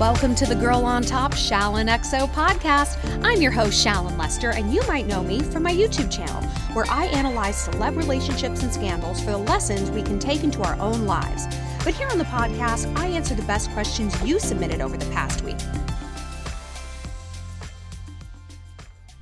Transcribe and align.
Welcome 0.00 0.34
to 0.34 0.44
the 0.44 0.56
Girl 0.56 0.84
on 0.84 1.04
Top 1.04 1.34
Shallon 1.34 1.88
XO 1.88 2.28
podcast. 2.30 2.98
I'm 3.24 3.40
your 3.40 3.52
host, 3.52 3.86
Shallon 3.86 4.18
Lester, 4.18 4.50
and 4.50 4.74
you 4.74 4.82
might 4.88 5.06
know 5.06 5.22
me 5.22 5.40
from 5.40 5.62
my 5.62 5.72
YouTube 5.72 6.10
channel, 6.10 6.42
where 6.74 6.84
I 6.90 7.04
analyze 7.06 7.68
celeb 7.68 7.96
relationships 7.96 8.64
and 8.64 8.72
scandals 8.72 9.20
for 9.20 9.30
the 9.30 9.38
lessons 9.38 9.92
we 9.92 10.02
can 10.02 10.18
take 10.18 10.42
into 10.42 10.62
our 10.62 10.74
own 10.80 11.06
lives. 11.06 11.46
But 11.84 11.94
here 11.94 12.08
on 12.08 12.18
the 12.18 12.24
podcast, 12.24 12.92
I 12.96 13.06
answer 13.06 13.36
the 13.36 13.42
best 13.42 13.70
questions 13.70 14.20
you 14.24 14.40
submitted 14.40 14.80
over 14.80 14.96
the 14.96 15.08
past 15.12 15.42
week. 15.42 15.58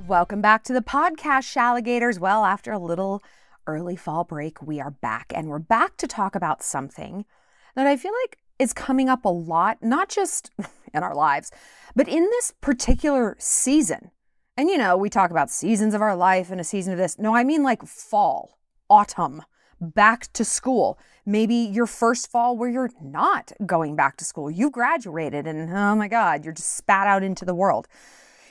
Welcome 0.07 0.41
back 0.41 0.65
to 0.65 0.73
the 0.73 0.81
podcast, 0.81 1.53
Shalligators. 1.53 2.19
Well, 2.19 2.47
after 2.47 2.73
a 2.73 2.79
little 2.79 3.23
early 3.67 3.97
fall 3.97 4.25
break, 4.25 4.63
we 4.63 4.81
are 4.81 4.91
back, 4.91 5.35
and 5.35 5.49
we're 5.49 5.59
back 5.59 5.99
to 5.99 6.07
talk 6.07 6.35
about 6.35 6.63
something 6.63 7.27
that 7.75 7.87
I 7.87 7.99
feel 7.99 8.13
like 8.23 8.39
is 8.63 8.73
coming 8.73 9.09
up 9.09 9.25
a 9.25 9.29
lot, 9.29 9.83
not 9.83 10.09
just 10.09 10.51
in 10.95 11.03
our 11.03 11.15
lives, 11.15 11.51
but 11.95 12.09
in 12.09 12.23
this 12.23 12.55
particular 12.61 13.37
season. 13.39 14.11
And 14.57 14.69
you 14.69 14.79
know, 14.79 14.97
we 14.97 15.11
talk 15.11 15.31
about 15.31 15.51
seasons 15.51 15.95
of 15.95 16.03
our 16.03 16.17
life 16.17 16.51
and 16.51 16.61
a 16.61 16.65
season 16.65 16.93
of 16.93 16.99
this. 16.99 17.19
No, 17.19 17.35
I 17.35 17.45
mean 17.45 17.63
like 17.63 17.83
fall, 17.85 18.59
autumn, 18.89 19.43
back 19.81 20.33
to 20.35 20.45
school. 20.45 20.99
Maybe 21.27 21.55
your 21.55 21.87
first 21.87 22.31
fall 22.31 22.57
where 22.57 22.69
you're 22.69 22.91
not 23.01 23.53
going 23.67 23.97
back 23.97 24.17
to 24.19 24.25
school. 24.25 24.51
You've 24.51 24.73
graduated 24.73 25.47
and 25.47 25.71
oh 25.71 25.95
my 25.97 26.09
God, 26.09 26.45
you're 26.45 26.55
just 26.55 26.77
spat 26.77 27.07
out 27.07 27.23
into 27.23 27.45
the 27.45 27.55
world. 27.55 27.89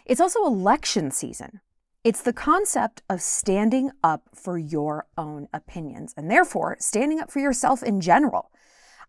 It's 0.05 0.21
also 0.21 0.45
election 0.45 1.11
season. 1.11 1.61
It's 2.03 2.21
the 2.21 2.33
concept 2.33 3.03
of 3.09 3.21
standing 3.21 3.91
up 4.03 4.23
for 4.33 4.57
your 4.57 5.05
own 5.17 5.47
opinions 5.53 6.15
and 6.17 6.31
therefore 6.31 6.75
standing 6.79 7.19
up 7.19 7.29
for 7.29 7.39
yourself 7.39 7.83
in 7.83 8.01
general. 8.01 8.51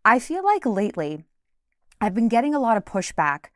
I 0.04 0.18
feel 0.18 0.44
like 0.44 0.66
lately 0.66 1.24
I've 2.00 2.14
been 2.14 2.28
getting 2.28 2.54
a 2.54 2.60
lot 2.60 2.76
of 2.76 2.84
pushback 2.84 3.46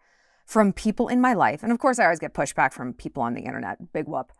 from 0.44 0.72
people 0.72 1.08
in 1.08 1.20
my 1.20 1.32
life. 1.32 1.62
And 1.62 1.72
of 1.72 1.78
course, 1.78 1.98
I 1.98 2.04
always 2.04 2.20
get 2.20 2.34
pushback 2.34 2.72
from 2.72 2.92
people 2.92 3.22
on 3.22 3.34
the 3.34 3.42
internet, 3.42 3.92
big 3.92 4.06
whoop. 4.06 4.32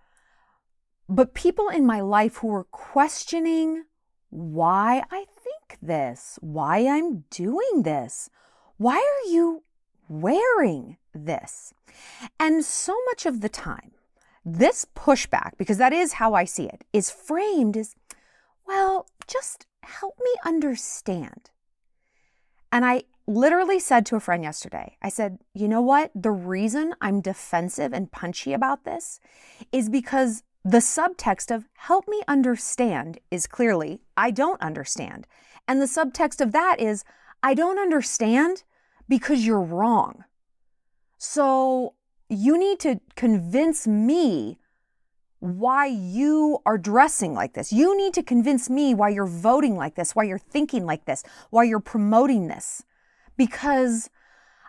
But 1.09 1.35
people 1.35 1.69
in 1.69 1.85
my 1.85 2.01
life 2.01 2.37
who 2.37 2.53
are 2.55 2.65
questioning 2.65 3.85
why 4.31 5.03
I 5.11 5.25
think 5.25 5.79
this, 5.83 6.39
why 6.41 6.87
I'm 6.87 7.25
doing 7.31 7.83
this, 7.83 8.31
why 8.77 8.97
are 8.97 9.31
you 9.31 9.63
wearing 10.09 10.99
this? 11.15 11.75
And 12.39 12.65
so 12.65 12.97
much 13.07 13.27
of 13.27 13.41
the 13.41 13.49
time, 13.49 13.93
this 14.45 14.87
pushback, 14.97 15.53
because 15.59 15.79
that 15.79 15.93
is 15.93 16.15
how 16.15 16.35
I 16.35 16.45
see 16.45 16.67
it, 16.67 16.85
is 16.93 17.11
framed 17.11 17.77
as, 17.77 17.95
well, 18.67 19.09
just 19.27 19.67
help 19.83 20.15
me 20.23 20.31
understand. 20.45 21.51
And 22.77 22.85
I 22.85 23.05
literally 23.27 23.79
said 23.79 24.05
to 24.05 24.17
a 24.17 24.21
friend 24.21 24.45
yesterday, 24.45 24.99
I 25.01 25.09
said, 25.09 25.39
you 25.55 25.67
know 25.67 25.81
what? 25.81 26.11
The 26.15 26.31
reason 26.31 26.95
I'm 27.01 27.23
defensive 27.23 27.95
and 27.95 28.13
punchy 28.13 28.53
about 28.53 28.85
this 28.85 29.19
is 29.73 29.89
because 29.89 30.43
the 30.63 30.85
subtext 30.85 31.51
of 31.51 31.65
help 31.77 32.07
me 32.07 32.21
understand 32.29 33.19
is 33.31 33.47
clearly, 33.47 34.03
I 34.15 34.31
don't 34.31 34.61
understand. 34.61 35.27
And 35.67 35.81
the 35.81 35.87
subtext 35.87 36.43
of 36.43 36.53
that 36.53 36.79
is, 36.79 37.03
I 37.43 37.55
don't 37.55 37.79
understand 37.79 38.63
because 39.09 39.47
you're 39.47 39.59
wrong. 39.59 40.25
So 41.17 41.95
you 42.29 42.59
need 42.59 42.79
to 42.81 43.01
convince 43.15 43.87
me 43.87 44.59
why 45.39 45.87
you 45.87 46.59
are 46.65 46.79
dressing 46.79 47.35
like 47.35 47.55
this. 47.55 47.73
You 47.73 47.97
need 47.97 48.15
to 48.15 48.23
convince 48.23 48.71
me 48.71 48.95
why 48.95 49.11
you're 49.11 49.27
voting 49.27 49.77
like 49.77 49.95
this, 49.95 50.15
why 50.15 50.25
you're 50.25 50.39
thinking 50.39 50.87
like 50.87 51.05
this, 51.05 51.23
why 51.51 51.65
you're 51.65 51.81
promoting 51.81 52.49
this, 52.49 52.85
because 53.37 54.11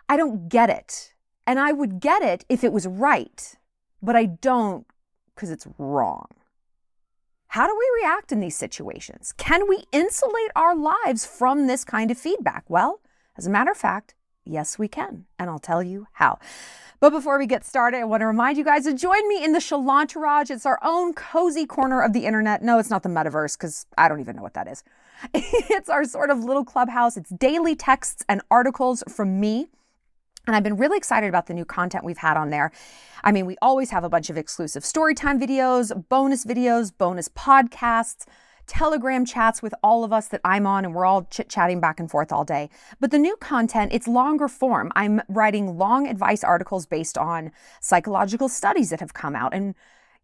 I 0.08 0.16
don't 0.16 0.48
get 0.48 0.70
it. 0.70 1.14
And 1.46 1.58
I 1.58 1.72
would 1.72 2.00
get 2.00 2.22
it 2.22 2.44
if 2.48 2.62
it 2.62 2.72
was 2.72 2.86
right, 2.86 3.56
but 4.02 4.14
I 4.14 4.26
don't 4.26 4.86
because 5.34 5.50
it's 5.50 5.66
wrong. 5.78 6.26
How 7.48 7.66
do 7.66 7.74
we 7.78 8.02
react 8.02 8.32
in 8.32 8.40
these 8.40 8.56
situations? 8.56 9.32
Can 9.38 9.68
we 9.68 9.84
insulate 9.92 10.50
our 10.54 10.76
lives 10.76 11.24
from 11.24 11.66
this 11.66 11.84
kind 11.84 12.10
of 12.10 12.18
feedback? 12.18 12.64
Well, 12.68 13.00
as 13.38 13.46
a 13.46 13.50
matter 13.50 13.70
of 13.70 13.78
fact, 13.78 14.14
yes, 14.48 14.78
we 14.78 14.88
can. 14.88 15.26
And 15.38 15.50
I'll 15.50 15.58
tell 15.58 15.82
you 15.82 16.06
how. 16.14 16.38
But 17.00 17.10
before 17.10 17.38
we 17.38 17.46
get 17.46 17.64
started, 17.64 17.98
I 17.98 18.04
want 18.04 18.22
to 18.22 18.26
remind 18.26 18.58
you 18.58 18.64
guys 18.64 18.84
to 18.84 18.92
join 18.92 19.28
me 19.28 19.44
in 19.44 19.52
the 19.52 19.60
Shallontourage. 19.60 20.50
It's 20.50 20.66
our 20.66 20.80
own 20.82 21.14
cozy 21.14 21.64
corner 21.64 22.02
of 22.02 22.12
the 22.12 22.26
internet. 22.26 22.62
No, 22.62 22.78
it's 22.78 22.90
not 22.90 23.04
the 23.04 23.08
metaverse 23.08 23.56
because 23.56 23.86
I 23.96 24.08
don't 24.08 24.20
even 24.20 24.34
know 24.34 24.42
what 24.42 24.54
that 24.54 24.66
is. 24.66 24.82
it's 25.34 25.88
our 25.88 26.04
sort 26.04 26.30
of 26.30 26.42
little 26.42 26.64
clubhouse. 26.64 27.16
It's 27.16 27.30
daily 27.30 27.76
texts 27.76 28.24
and 28.28 28.42
articles 28.50 29.04
from 29.08 29.38
me. 29.38 29.68
And 30.48 30.56
I've 30.56 30.64
been 30.64 30.76
really 30.78 30.96
excited 30.96 31.28
about 31.28 31.46
the 31.46 31.54
new 31.54 31.64
content 31.64 32.04
we've 32.04 32.18
had 32.18 32.36
on 32.36 32.50
there. 32.50 32.72
I 33.22 33.32
mean, 33.32 33.46
we 33.46 33.56
always 33.60 33.90
have 33.90 34.02
a 34.02 34.08
bunch 34.08 34.30
of 34.30 34.38
exclusive 34.38 34.82
storytime 34.82 35.40
videos, 35.40 36.08
bonus 36.08 36.44
videos, 36.44 36.90
bonus 36.96 37.28
podcasts 37.28 38.24
Telegram 38.68 39.24
chats 39.24 39.62
with 39.62 39.74
all 39.82 40.04
of 40.04 40.12
us 40.12 40.28
that 40.28 40.40
I'm 40.44 40.66
on, 40.66 40.84
and 40.84 40.94
we're 40.94 41.06
all 41.06 41.24
chit 41.24 41.48
chatting 41.48 41.80
back 41.80 41.98
and 41.98 42.10
forth 42.10 42.30
all 42.30 42.44
day. 42.44 42.70
But 43.00 43.10
the 43.10 43.18
new 43.18 43.36
content, 43.36 43.92
it's 43.92 44.06
longer 44.06 44.46
form. 44.46 44.92
I'm 44.94 45.20
writing 45.28 45.76
long 45.76 46.06
advice 46.06 46.44
articles 46.44 46.86
based 46.86 47.18
on 47.18 47.50
psychological 47.80 48.48
studies 48.48 48.90
that 48.90 49.00
have 49.00 49.14
come 49.14 49.34
out 49.34 49.52
and 49.52 49.74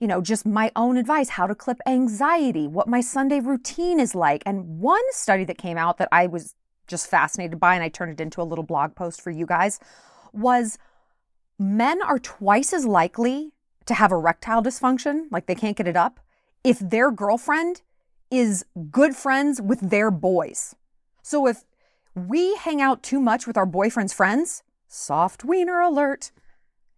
you 0.01 0.09
know, 0.09 0.21
just 0.21 0.45
my 0.45 0.73
own 0.75 0.97
advice, 0.97 1.31
how 1.31 1.47
to 1.47 1.55
clip 1.55 1.81
anxiety, 1.87 2.67
what 2.67 2.89
my 2.89 3.01
Sunday 3.01 3.41
routine 3.41 4.01
is 4.01 4.15
like. 4.15 4.43
And 4.45 4.81
one 4.81 5.03
study 5.11 5.45
that 5.45 5.57
came 5.57 5.79
out 5.79 5.99
that 5.99 6.09
I 6.11 6.27
was 6.27 6.55
just 6.87 7.09
fascinated 7.09 7.61
by, 7.61 7.75
and 7.75 7.83
I 7.83 7.89
turned 7.89 8.13
it 8.13 8.21
into 8.21 8.43
a 8.43 8.45
little 8.45 8.65
blog 8.65 8.95
post 8.95 9.23
for 9.23 9.31
you 9.31 9.47
guys, 9.47 9.79
was 10.33 10.79
men 11.59 12.03
are 12.03 12.19
twice 12.19 12.73
as 12.73 12.85
likely 12.85 13.53
to 13.87 13.95
have 13.95 14.11
erectile 14.11 14.63
dysfunction, 14.63 15.27
like 15.31 15.47
they 15.47 15.55
can't 15.55 15.77
get 15.77 15.87
it 15.87 15.97
up, 15.97 16.21
if 16.65 16.79
their 16.81 17.11
girlfriend 17.11 17.83
is 18.39 18.65
good 18.91 19.15
friends 19.15 19.61
with 19.61 19.91
their 19.91 20.11
boys. 20.11 20.75
So 21.23 21.47
if 21.47 21.65
we 22.15 22.55
hang 22.57 22.81
out 22.81 23.03
too 23.03 23.21
much 23.21 23.47
with 23.47 23.57
our 23.57 23.67
boyfriend's 23.67 24.13
friends, 24.13 24.63
soft 24.87 25.45
wiener 25.45 25.81
alert. 25.81 26.31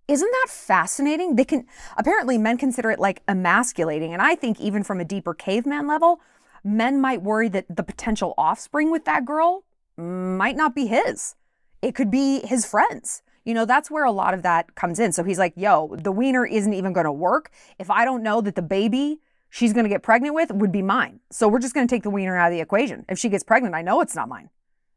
Isn't 0.08 0.30
that 0.30 0.48
fascinating? 0.50 1.36
They 1.36 1.44
can 1.44 1.66
apparently 1.96 2.38
men 2.38 2.58
consider 2.58 2.90
it 2.90 3.00
like 3.00 3.22
emasculating. 3.26 4.12
And 4.12 4.22
I 4.22 4.34
think 4.34 4.60
even 4.60 4.82
from 4.82 5.00
a 5.00 5.04
deeper 5.04 5.34
caveman 5.34 5.86
level, 5.86 6.20
men 6.62 7.00
might 7.00 7.22
worry 7.22 7.48
that 7.48 7.66
the 7.74 7.82
potential 7.82 8.34
offspring 8.38 8.90
with 8.90 9.04
that 9.04 9.24
girl 9.24 9.64
might 9.96 10.56
not 10.56 10.74
be 10.74 10.86
his. 10.86 11.34
It 11.82 11.94
could 11.94 12.10
be 12.10 12.46
his 12.46 12.66
friends. 12.66 13.22
You 13.44 13.54
know, 13.54 13.64
that's 13.64 13.90
where 13.90 14.04
a 14.04 14.12
lot 14.12 14.34
of 14.34 14.42
that 14.42 14.74
comes 14.74 14.98
in. 14.98 15.12
So 15.12 15.24
he's 15.24 15.38
like, 15.38 15.54
yo, 15.56 15.94
the 15.96 16.12
wiener 16.12 16.44
isn't 16.44 16.74
even 16.74 16.92
going 16.92 17.06
to 17.06 17.12
work 17.12 17.50
if 17.78 17.90
I 17.90 18.04
don't 18.04 18.22
know 18.22 18.40
that 18.40 18.56
the 18.56 18.62
baby 18.62 19.20
she's 19.56 19.72
going 19.72 19.84
to 19.84 19.90
get 19.90 20.02
pregnant 20.02 20.34
with 20.34 20.52
would 20.52 20.70
be 20.70 20.82
mine. 20.82 21.18
So 21.30 21.48
we're 21.48 21.60
just 21.60 21.72
going 21.72 21.86
to 21.86 21.94
take 21.94 22.02
the 22.02 22.10
wiener 22.10 22.36
out 22.36 22.48
of 22.48 22.52
the 22.52 22.60
equation. 22.60 23.06
If 23.08 23.18
she 23.18 23.30
gets 23.30 23.42
pregnant, 23.42 23.74
I 23.74 23.80
know 23.80 24.02
it's 24.02 24.14
not 24.14 24.28
mine. 24.28 24.50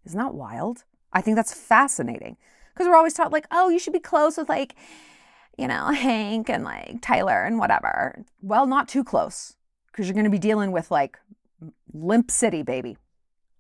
Isn't 0.06 0.20
that 0.20 0.34
wild? 0.34 0.84
I 1.14 1.22
think 1.22 1.38
that's 1.38 1.54
fascinating 1.54 2.36
because 2.74 2.86
we're 2.86 2.98
always 2.98 3.14
taught, 3.14 3.32
like, 3.32 3.48
oh, 3.52 3.70
you 3.70 3.80
should 3.80 3.94
be 3.94 4.00
close 4.00 4.36
with, 4.36 4.50
like, 4.50 4.76
you 5.58 5.68
know, 5.68 5.92
Hank 5.92 6.50
and 6.50 6.64
like 6.66 7.02
Tyler 7.02 7.44
and 7.44 7.58
whatever. 7.58 8.26
Well, 8.42 8.66
not 8.66 8.90
too 8.90 9.04
close 9.04 9.56
because 9.88 10.08
you're 10.08 10.14
going 10.14 10.26
to 10.26 10.30
be 10.30 10.40
dealing 10.40 10.72
with 10.72 10.92
like 10.92 11.18
Limp 11.94 12.30
City, 12.30 12.62
baby. 12.62 12.98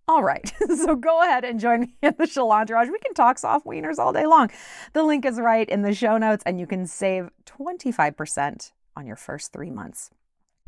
All 0.08 0.24
right, 0.24 0.52
so 0.78 0.96
go 0.96 1.22
ahead 1.22 1.46
and 1.46 1.60
join 1.60 1.82
me 1.82 1.96
in 2.02 2.16
the 2.18 2.26
Shallontourage. 2.26 2.92
We 2.92 3.00
can 3.00 3.14
talk 3.14 3.38
soft 3.38 3.66
wieners 3.66 4.00
all 4.00 4.12
day 4.12 4.26
long. 4.26 4.50
The 4.94 5.04
link 5.04 5.26
is 5.26 5.40
right 5.40 5.68
in 5.70 5.82
the 5.82 5.94
show 5.94 6.18
notes, 6.18 6.44
and 6.46 6.60
you 6.60 6.66
can 6.66 6.88
save 6.88 7.30
25% 7.46 8.72
on 8.96 9.06
your 9.06 9.16
first 9.16 9.54
three 9.54 9.70
months. 9.70 10.10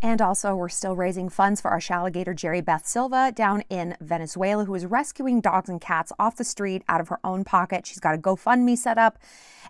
And 0.03 0.19
also, 0.19 0.56
we're 0.56 0.69
still 0.69 0.95
raising 0.95 1.30
funds 1.30 1.62
for 1.62 1.69
our 1.69 1.80
Shaligator 1.80 2.36
Jerry 2.36 2.59
Beth 2.59 2.88
Silva 2.88 3.31
down 3.31 3.63
in 3.69 3.95
Venezuela, 4.01 4.65
who 4.65 4.74
is 4.74 4.88
rescuing 4.88 5.42
dogs 5.42 5.69
and 5.69 5.80
cats 5.80 6.12
off 6.18 6.38
the 6.38 6.44
street 6.44 6.83
out 6.89 7.00
of 7.01 7.09
her 7.09 7.19
own 7.24 7.44
pocket. 7.44 7.86
She's 7.86 8.00
got 8.00 8.15
a 8.15 8.18
GoFundMe 8.18 8.75
set 8.75 8.98
up. 8.98 9.19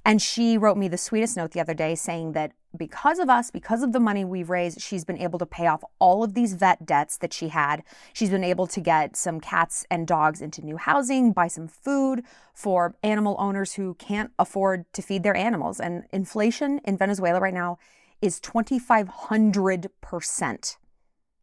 And 0.06 0.22
she 0.22 0.58
wrote 0.58 0.78
me 0.78 0.88
the 0.88 0.98
sweetest 0.98 1.36
note 1.36 1.52
the 1.52 1.60
other 1.60 1.74
day 1.74 1.96
saying 1.96 2.32
that 2.32 2.54
because 2.76 3.20
of 3.20 3.30
us, 3.30 3.52
because 3.52 3.84
of 3.84 3.92
the 3.92 4.00
money 4.00 4.24
we've 4.24 4.50
raised, 4.50 4.80
she's 4.80 5.04
been 5.04 5.18
able 5.18 5.38
to 5.38 5.46
pay 5.46 5.68
off 5.68 5.84
all 6.00 6.24
of 6.24 6.34
these 6.34 6.54
vet 6.54 6.86
debts 6.86 7.18
that 7.18 7.34
she 7.34 7.50
had. 7.50 7.84
She's 8.14 8.30
been 8.30 8.44
able 8.44 8.68
to 8.68 8.80
get 8.80 9.18
some 9.18 9.42
cats 9.42 9.86
and 9.92 10.08
dogs 10.08 10.42
into 10.42 10.66
new 10.66 10.78
housing, 10.78 11.34
buy 11.34 11.48
some 11.48 11.68
food 11.68 12.24
for 12.54 12.96
animal 13.04 13.36
owners 13.38 13.74
who 13.74 13.96
can't 13.96 14.32
afford 14.40 14.86
to 14.94 15.02
feed 15.02 15.24
their 15.24 15.36
animals. 15.36 15.82
And 15.82 16.06
inflation 16.12 16.80
in 16.86 16.98
Venezuela 16.98 17.42
right 17.42 17.54
now 17.54 17.78
is 18.22 18.40
2,500%. 18.40 20.78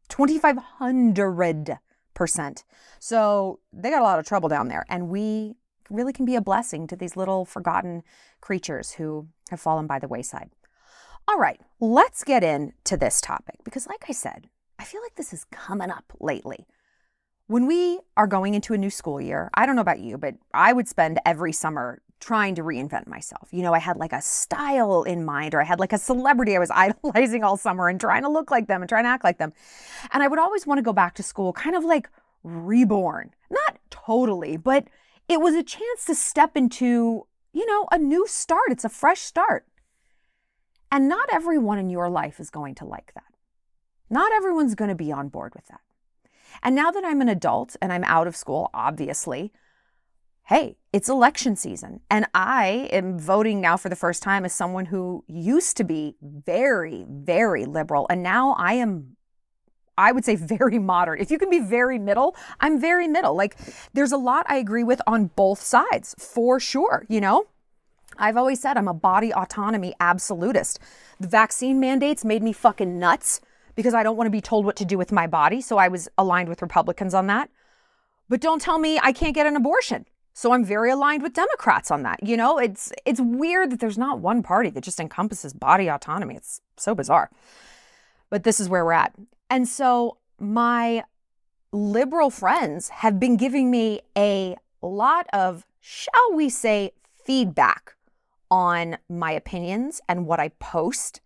2,500%. 0.08 2.64
So 2.98 3.60
they 3.72 3.90
got 3.90 4.00
a 4.00 4.04
lot 4.04 4.18
of 4.18 4.26
trouble 4.26 4.48
down 4.48 4.68
there. 4.68 4.84
And 4.88 5.08
we 5.08 5.54
really 5.90 6.12
can 6.12 6.24
be 6.24 6.36
a 6.36 6.40
blessing 6.40 6.86
to 6.86 6.96
these 6.96 7.16
little 7.16 7.44
forgotten 7.44 8.02
creatures 8.40 8.92
who 8.92 9.28
have 9.50 9.60
fallen 9.60 9.86
by 9.86 9.98
the 9.98 10.08
wayside. 10.08 10.50
All 11.26 11.38
right, 11.38 11.60
let's 11.80 12.24
get 12.24 12.42
into 12.42 12.96
this 12.96 13.20
topic 13.20 13.56
because, 13.64 13.86
like 13.86 14.04
I 14.08 14.12
said, 14.12 14.48
I 14.78 14.84
feel 14.84 15.02
like 15.02 15.16
this 15.16 15.32
is 15.32 15.44
coming 15.44 15.90
up 15.90 16.12
lately. 16.20 16.66
When 17.48 17.66
we 17.66 18.00
are 18.16 18.26
going 18.26 18.54
into 18.54 18.74
a 18.74 18.78
new 18.78 18.90
school 18.90 19.20
year, 19.20 19.50
I 19.54 19.66
don't 19.66 19.76
know 19.76 19.82
about 19.82 20.00
you, 20.00 20.16
but 20.16 20.34
I 20.54 20.72
would 20.72 20.88
spend 20.88 21.18
every 21.26 21.52
summer 21.52 22.00
trying 22.20 22.54
to 22.56 22.62
reinvent 22.62 23.06
myself. 23.06 23.48
You 23.52 23.62
know, 23.62 23.72
I 23.72 23.78
had 23.78 23.96
like 23.96 24.12
a 24.12 24.20
style 24.20 25.02
in 25.02 25.24
mind, 25.24 25.54
or 25.54 25.60
I 25.60 25.64
had 25.64 25.80
like 25.80 25.92
a 25.92 25.98
celebrity 25.98 26.56
I 26.56 26.58
was 26.58 26.70
idolizing 26.74 27.44
all 27.44 27.56
summer 27.56 27.88
and 27.88 28.00
trying 28.00 28.22
to 28.22 28.28
look 28.28 28.50
like 28.50 28.66
them 28.66 28.82
and 28.82 28.88
trying 28.88 29.04
to 29.04 29.10
act 29.10 29.24
like 29.24 29.38
them. 29.38 29.52
And 30.12 30.22
I 30.22 30.28
would 30.28 30.38
always 30.38 30.66
want 30.66 30.78
to 30.78 30.82
go 30.82 30.92
back 30.92 31.14
to 31.16 31.22
school 31.22 31.52
kind 31.52 31.76
of 31.76 31.84
like 31.84 32.08
reborn. 32.42 33.30
Not 33.50 33.78
totally, 33.90 34.56
but 34.56 34.88
it 35.28 35.40
was 35.40 35.54
a 35.54 35.62
chance 35.62 36.04
to 36.06 36.14
step 36.14 36.56
into, 36.56 37.26
you 37.52 37.66
know, 37.66 37.86
a 37.92 37.98
new 37.98 38.26
start. 38.26 38.70
It's 38.70 38.84
a 38.84 38.88
fresh 38.88 39.20
start. 39.20 39.66
And 40.90 41.08
not 41.08 41.28
everyone 41.32 41.78
in 41.78 41.90
your 41.90 42.08
life 42.08 42.40
is 42.40 42.50
going 42.50 42.74
to 42.76 42.86
like 42.86 43.12
that. 43.14 43.24
Not 44.10 44.32
everyone's 44.32 44.74
going 44.74 44.88
to 44.88 44.94
be 44.94 45.12
on 45.12 45.28
board 45.28 45.54
with 45.54 45.66
that. 45.66 45.80
And 46.62 46.74
now 46.74 46.90
that 46.90 47.04
I'm 47.04 47.20
an 47.20 47.28
adult 47.28 47.76
and 47.82 47.92
I'm 47.92 48.04
out 48.04 48.26
of 48.26 48.34
school, 48.34 48.70
obviously, 48.72 49.52
hey, 50.48 50.78
it's 50.94 51.10
election 51.10 51.54
season. 51.56 52.00
And 52.10 52.24
I 52.32 52.88
am 52.90 53.18
voting 53.18 53.60
now 53.60 53.76
for 53.76 53.90
the 53.90 53.96
first 53.96 54.22
time 54.22 54.46
as 54.46 54.54
someone 54.54 54.86
who 54.86 55.22
used 55.28 55.76
to 55.76 55.84
be 55.84 56.16
very, 56.22 57.04
very 57.06 57.66
liberal. 57.66 58.06
And 58.08 58.22
now 58.22 58.54
I 58.58 58.72
am, 58.72 59.16
I 59.98 60.10
would 60.10 60.24
say, 60.24 60.36
very 60.56 60.78
moderate. 60.78 61.20
If 61.20 61.30
you 61.30 61.38
can 61.38 61.50
be 61.50 61.58
very 61.58 61.98
middle, 61.98 62.34
I'm 62.60 62.80
very 62.80 63.06
middle. 63.06 63.36
Like 63.36 63.58
there's 63.92 64.10
a 64.10 64.16
lot 64.16 64.46
I 64.48 64.56
agree 64.56 64.84
with 64.84 65.02
on 65.06 65.26
both 65.36 65.60
sides 65.60 66.14
for 66.18 66.58
sure, 66.58 67.04
you 67.10 67.20
know? 67.20 67.44
I've 68.16 68.38
always 68.38 68.58
said 68.58 68.78
I'm 68.78 68.88
a 68.88 68.94
body 68.94 69.34
autonomy 69.34 69.92
absolutist. 70.00 70.78
The 71.20 71.28
vaccine 71.28 71.78
mandates 71.78 72.24
made 72.24 72.42
me 72.42 72.54
fucking 72.54 72.98
nuts 72.98 73.42
because 73.74 73.92
I 73.92 74.02
don't 74.02 74.16
want 74.16 74.28
to 74.28 74.32
be 74.32 74.40
told 74.40 74.64
what 74.64 74.76
to 74.76 74.86
do 74.86 74.96
with 74.96 75.12
my 75.12 75.26
body. 75.26 75.60
So 75.60 75.76
I 75.76 75.88
was 75.88 76.08
aligned 76.16 76.48
with 76.48 76.62
Republicans 76.62 77.12
on 77.12 77.26
that. 77.26 77.50
But 78.30 78.40
don't 78.40 78.62
tell 78.62 78.78
me 78.78 78.98
I 79.02 79.12
can't 79.12 79.34
get 79.34 79.46
an 79.46 79.54
abortion. 79.54 80.06
So 80.38 80.52
I'm 80.52 80.64
very 80.64 80.92
aligned 80.92 81.24
with 81.24 81.32
Democrats 81.32 81.90
on 81.90 82.04
that. 82.04 82.24
You 82.24 82.36
know, 82.36 82.58
it's 82.58 82.92
it's 83.04 83.20
weird 83.20 83.72
that 83.72 83.80
there's 83.80 83.98
not 83.98 84.20
one 84.20 84.44
party 84.44 84.70
that 84.70 84.84
just 84.84 85.00
encompasses 85.00 85.52
body 85.52 85.90
autonomy. 85.90 86.36
It's 86.36 86.60
so 86.76 86.94
bizarre. 86.94 87.28
But 88.30 88.44
this 88.44 88.60
is 88.60 88.68
where 88.68 88.84
we're 88.84 88.92
at. 88.92 89.12
And 89.50 89.66
so 89.66 90.18
my 90.38 91.02
liberal 91.72 92.30
friends 92.30 92.88
have 92.88 93.18
been 93.18 93.36
giving 93.36 93.68
me 93.68 94.02
a 94.16 94.54
lot 94.80 95.26
of, 95.32 95.66
shall 95.80 96.32
we 96.32 96.48
say, 96.48 96.92
feedback 97.24 97.96
on 98.48 98.96
my 99.08 99.32
opinions 99.32 100.00
and 100.08 100.24
what 100.24 100.38
I 100.38 100.50
post. 100.60 101.20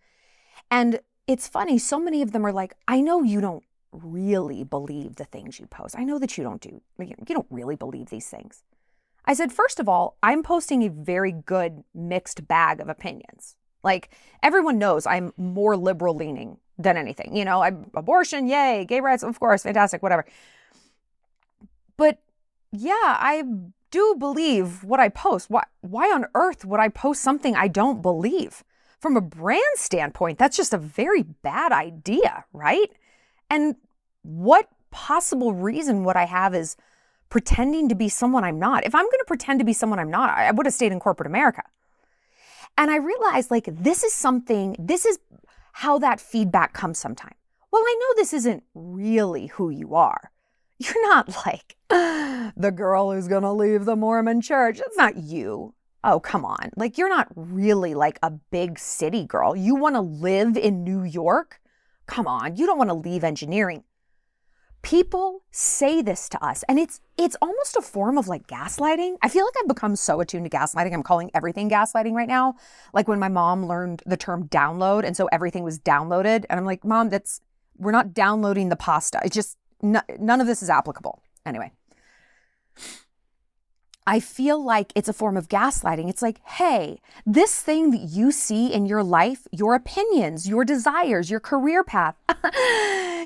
And 0.70 1.00
it's 1.26 1.46
funny, 1.46 1.76
so 1.76 1.98
many 1.98 2.22
of 2.22 2.32
them 2.32 2.46
are 2.46 2.52
like, 2.52 2.72
I 2.88 3.02
know 3.02 3.22
you 3.22 3.42
don't 3.42 3.64
really 3.92 4.64
believe 4.64 5.16
the 5.16 5.26
things 5.26 5.60
you 5.60 5.66
post. 5.66 5.98
I 5.98 6.04
know 6.04 6.18
that 6.18 6.38
you 6.38 6.44
don't 6.44 6.62
do, 6.62 6.80
you 6.98 7.34
don't 7.34 7.46
really 7.50 7.76
believe 7.76 8.08
these 8.08 8.30
things. 8.30 8.62
I 9.24 9.34
said, 9.34 9.52
first 9.52 9.78
of 9.78 9.88
all, 9.88 10.16
I'm 10.22 10.42
posting 10.42 10.82
a 10.82 10.90
very 10.90 11.32
good 11.32 11.84
mixed 11.94 12.46
bag 12.48 12.80
of 12.80 12.88
opinions. 12.88 13.56
Like 13.82 14.10
everyone 14.42 14.78
knows 14.78 15.06
I'm 15.06 15.32
more 15.36 15.76
liberal 15.76 16.14
leaning 16.14 16.58
than 16.78 16.96
anything. 16.96 17.36
You 17.36 17.44
know, 17.44 17.62
I'm 17.62 17.90
abortion, 17.94 18.46
yay, 18.46 18.84
gay 18.88 19.00
rights, 19.00 19.22
of 19.22 19.38
course, 19.38 19.62
fantastic, 19.62 20.02
whatever. 20.02 20.24
But 21.96 22.18
yeah, 22.72 22.92
I 23.18 23.44
do 23.90 24.16
believe 24.18 24.82
what 24.82 25.00
I 25.00 25.08
post. 25.08 25.50
Why 25.50 25.64
why 25.80 26.10
on 26.10 26.26
earth 26.34 26.64
would 26.64 26.80
I 26.80 26.88
post 26.88 27.22
something 27.22 27.54
I 27.54 27.68
don't 27.68 28.02
believe? 28.02 28.64
From 28.98 29.16
a 29.16 29.20
brand 29.20 29.62
standpoint, 29.74 30.38
that's 30.38 30.56
just 30.56 30.72
a 30.72 30.78
very 30.78 31.22
bad 31.22 31.72
idea, 31.72 32.44
right? 32.52 32.90
And 33.50 33.74
what 34.22 34.68
possible 34.92 35.52
reason 35.52 36.04
would 36.04 36.16
I 36.16 36.26
have 36.26 36.54
is 36.54 36.76
pretending 37.32 37.88
to 37.88 37.94
be 37.94 38.10
someone 38.10 38.44
I'm 38.44 38.58
not. 38.58 38.84
If 38.84 38.94
I'm 38.94 39.06
going 39.06 39.20
to 39.20 39.24
pretend 39.26 39.58
to 39.60 39.64
be 39.64 39.72
someone 39.72 39.98
I'm 39.98 40.10
not, 40.10 40.28
I 40.36 40.50
would 40.50 40.66
have 40.66 40.74
stayed 40.74 40.92
in 40.92 41.00
corporate 41.00 41.26
America. 41.26 41.62
And 42.76 42.90
I 42.90 42.96
realized 42.96 43.50
like 43.50 43.64
this 43.70 44.04
is 44.04 44.12
something, 44.12 44.76
this 44.78 45.06
is 45.06 45.18
how 45.72 45.98
that 46.00 46.20
feedback 46.20 46.74
comes 46.74 46.98
sometimes. 46.98 47.36
Well, 47.70 47.80
I 47.82 47.96
know 47.98 48.20
this 48.20 48.34
isn't 48.34 48.64
really 48.74 49.46
who 49.46 49.70
you 49.70 49.94
are. 49.94 50.30
You're 50.78 51.08
not 51.08 51.34
like 51.46 51.76
the 51.88 52.70
girl 52.70 53.12
who's 53.12 53.28
going 53.28 53.44
to 53.44 53.52
leave 53.52 53.86
the 53.86 53.96
Mormon 53.96 54.42
church. 54.42 54.76
That's 54.76 54.98
not 54.98 55.16
you. 55.16 55.72
Oh, 56.04 56.20
come 56.20 56.44
on. 56.44 56.70
Like, 56.76 56.98
you're 56.98 57.08
not 57.08 57.28
really 57.34 57.94
like 57.94 58.18
a 58.22 58.30
big 58.30 58.78
city 58.78 59.24
girl. 59.24 59.56
You 59.56 59.74
want 59.74 59.94
to 59.94 60.02
live 60.02 60.58
in 60.58 60.84
New 60.84 61.02
York? 61.02 61.62
Come 62.04 62.26
on. 62.26 62.56
You 62.56 62.66
don't 62.66 62.76
want 62.76 62.90
to 62.90 62.94
leave 62.94 63.24
engineering 63.24 63.84
people 64.82 65.42
say 65.52 66.02
this 66.02 66.28
to 66.28 66.44
us 66.44 66.64
and 66.68 66.78
it's 66.78 67.00
it's 67.16 67.36
almost 67.40 67.76
a 67.76 67.82
form 67.82 68.18
of 68.18 68.26
like 68.28 68.46
gaslighting. 68.46 69.16
I 69.22 69.28
feel 69.28 69.44
like 69.44 69.54
i've 69.60 69.68
become 69.68 69.96
so 69.96 70.20
attuned 70.20 70.50
to 70.50 70.56
gaslighting 70.56 70.92
i'm 70.92 71.02
calling 71.02 71.30
everything 71.34 71.70
gaslighting 71.70 72.12
right 72.14 72.28
now. 72.28 72.54
Like 72.92 73.08
when 73.08 73.18
my 73.18 73.28
mom 73.28 73.66
learned 73.66 74.02
the 74.06 74.16
term 74.16 74.48
download 74.48 75.04
and 75.04 75.16
so 75.16 75.28
everything 75.32 75.62
was 75.62 75.78
downloaded 75.78 76.44
and 76.50 76.58
i'm 76.58 76.64
like 76.66 76.84
mom 76.84 77.08
that's 77.08 77.40
we're 77.78 77.92
not 77.92 78.14
downloading 78.14 78.68
the 78.68 78.76
pasta. 78.76 79.20
It's 79.24 79.34
just 79.34 79.56
n- 79.82 80.02
none 80.18 80.40
of 80.40 80.46
this 80.46 80.62
is 80.62 80.70
applicable. 80.70 81.20
Anyway. 81.46 81.72
I 84.04 84.18
feel 84.18 84.62
like 84.62 84.92
it's 84.96 85.08
a 85.08 85.12
form 85.12 85.36
of 85.36 85.48
gaslighting. 85.48 86.08
It's 86.08 86.22
like, 86.22 86.40
hey, 86.44 87.00
this 87.24 87.60
thing 87.60 87.92
that 87.92 88.00
you 88.00 88.32
see 88.32 88.72
in 88.72 88.84
your 88.86 89.04
life, 89.04 89.46
your 89.52 89.76
opinions, 89.76 90.48
your 90.48 90.64
desires, 90.64 91.30
your 91.30 91.38
career 91.38 91.84
path, 91.84 92.16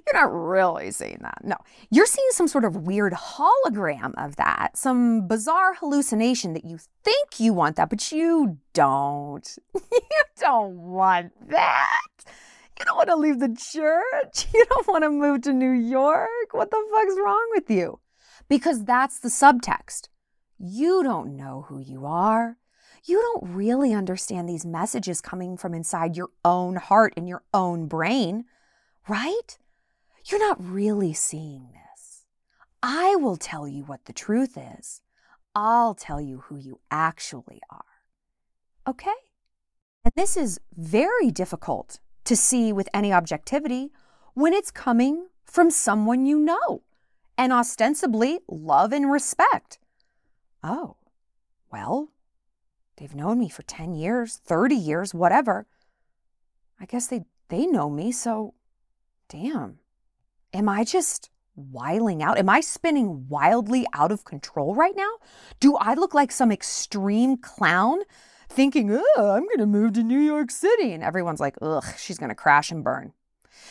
you're 0.07 0.21
not 0.21 0.33
really 0.33 0.91
seeing 0.91 1.19
that. 1.23 1.39
No, 1.43 1.57
you're 1.91 2.07
seeing 2.07 2.29
some 2.31 2.49
sort 2.49 2.65
of 2.65 2.77
weird 2.77 3.13
hologram 3.13 4.13
of 4.17 4.37
that, 4.37 4.77
some 4.77 5.27
bizarre 5.27 5.75
hallucination 5.75 6.53
that 6.53 6.65
you 6.65 6.79
think 7.03 7.41
you 7.41 7.53
want 7.53 7.77
that, 7.77 7.91
but 7.91 8.13
you 8.13 8.59
don't. 8.73 9.59
you 9.75 10.23
don't 10.39 10.77
want 10.77 11.33
that. 11.49 12.07
You 12.79 12.85
don't 12.85 12.97
want 12.97 13.09
to 13.09 13.17
leave 13.17 13.41
the 13.41 13.57
church. 13.57 14.47
You 14.55 14.65
don't 14.69 14.87
want 14.89 15.05
to 15.05 15.11
move 15.11 15.43
to 15.43 15.53
New 15.53 15.71
York. 15.71 16.53
What 16.53 16.71
the 16.71 16.85
fuck's 16.93 17.17
wrong 17.23 17.49
with 17.55 17.71
you? 17.71 18.01
Because 18.49 18.85
that's 18.85 19.19
the 19.19 19.29
subtext. 19.29 20.09
You 20.59 21.03
don't 21.03 21.37
know 21.37 21.65
who 21.69 21.81
you 21.81 22.07
are. 22.07 22.59
You 23.05 23.21
don't 23.21 23.55
really 23.55 23.93
understand 23.93 24.49
these 24.49 24.67
messages 24.67 25.21
coming 25.21 25.57
from 25.57 25.75
inside 25.75 26.17
your 26.17 26.31
own 26.45 26.77
heart 26.77 27.15
and 27.17 27.29
your 27.29 27.43
own 27.55 27.87
brain, 27.87 28.45
right? 29.09 29.59
You're 30.29 30.41
not 30.41 30.57
really 30.59 31.13
seeing 31.13 31.69
this. 31.73 32.25
I 32.83 33.15
will 33.15 33.37
tell 33.37 33.69
you 33.69 33.85
what 33.85 34.07
the 34.07 34.13
truth 34.13 34.59
is. 34.59 35.01
I'll 35.55 35.95
tell 35.95 36.21
you 36.21 36.41
who 36.47 36.57
you 36.57 36.81
actually 36.91 37.61
are. 37.71 37.85
okay. 38.89 39.15
And 40.05 40.13
this 40.17 40.37
is 40.37 40.61
very 40.77 41.31
difficult 41.31 41.99
to 42.25 42.37
see 42.37 42.73
with 42.73 42.89
any 42.93 43.13
objectivity 43.13 43.91
when 44.35 44.53
it's 44.53 44.71
coming 44.71 45.29
from 45.45 45.71
someone 45.71 46.27
you 46.27 46.39
know 46.39 46.83
and 47.39 47.53
ostensibly 47.53 48.41
love 48.49 48.93
and 48.93 49.11
respect. 49.11 49.79
Oh, 50.63 50.97
well, 51.73 52.11
they've 52.97 53.15
known 53.15 53.39
me 53.39 53.49
for 53.49 53.63
10 53.63 53.95
years, 53.95 54.37
30 54.45 54.75
years, 54.75 55.15
whatever. 55.15 55.67
I 56.81 56.87
guess 56.87 57.07
they, 57.07 57.25
they 57.49 57.67
know 57.67 57.89
me, 57.89 58.13
so 58.13 58.55
damn. 59.29 59.79
Am 60.57 60.71
I 60.71 60.85
just 60.85 61.29
wiling 61.55 62.23
out? 62.23 62.39
Am 62.39 62.49
I 62.49 62.61
spinning 62.61 63.29
wildly 63.29 63.87
out 63.93 64.11
of 64.11 64.25
control 64.25 64.75
right 64.75 64.97
now? 64.97 65.11
Do 65.61 65.77
I 65.77 65.93
look 65.93 66.15
like 66.15 66.33
some 66.33 66.51
extreme 66.51 67.37
clown 67.37 67.99
thinking, 68.49 68.91
oh, 68.91 69.33
I'm 69.37 69.45
going 69.45 69.59
to 69.59 69.67
move 69.67 69.93
to 69.93 70.03
New 70.03 70.19
York 70.19 70.51
City? 70.51 70.95
And 70.95 71.03
everyone's 71.03 71.41
like, 71.41 71.57
ugh, 71.61 71.85
she's 71.99 72.17
going 72.17 72.31
to 72.31 72.35
crash 72.35 72.71
and 72.71 72.83
burn. 72.83 73.13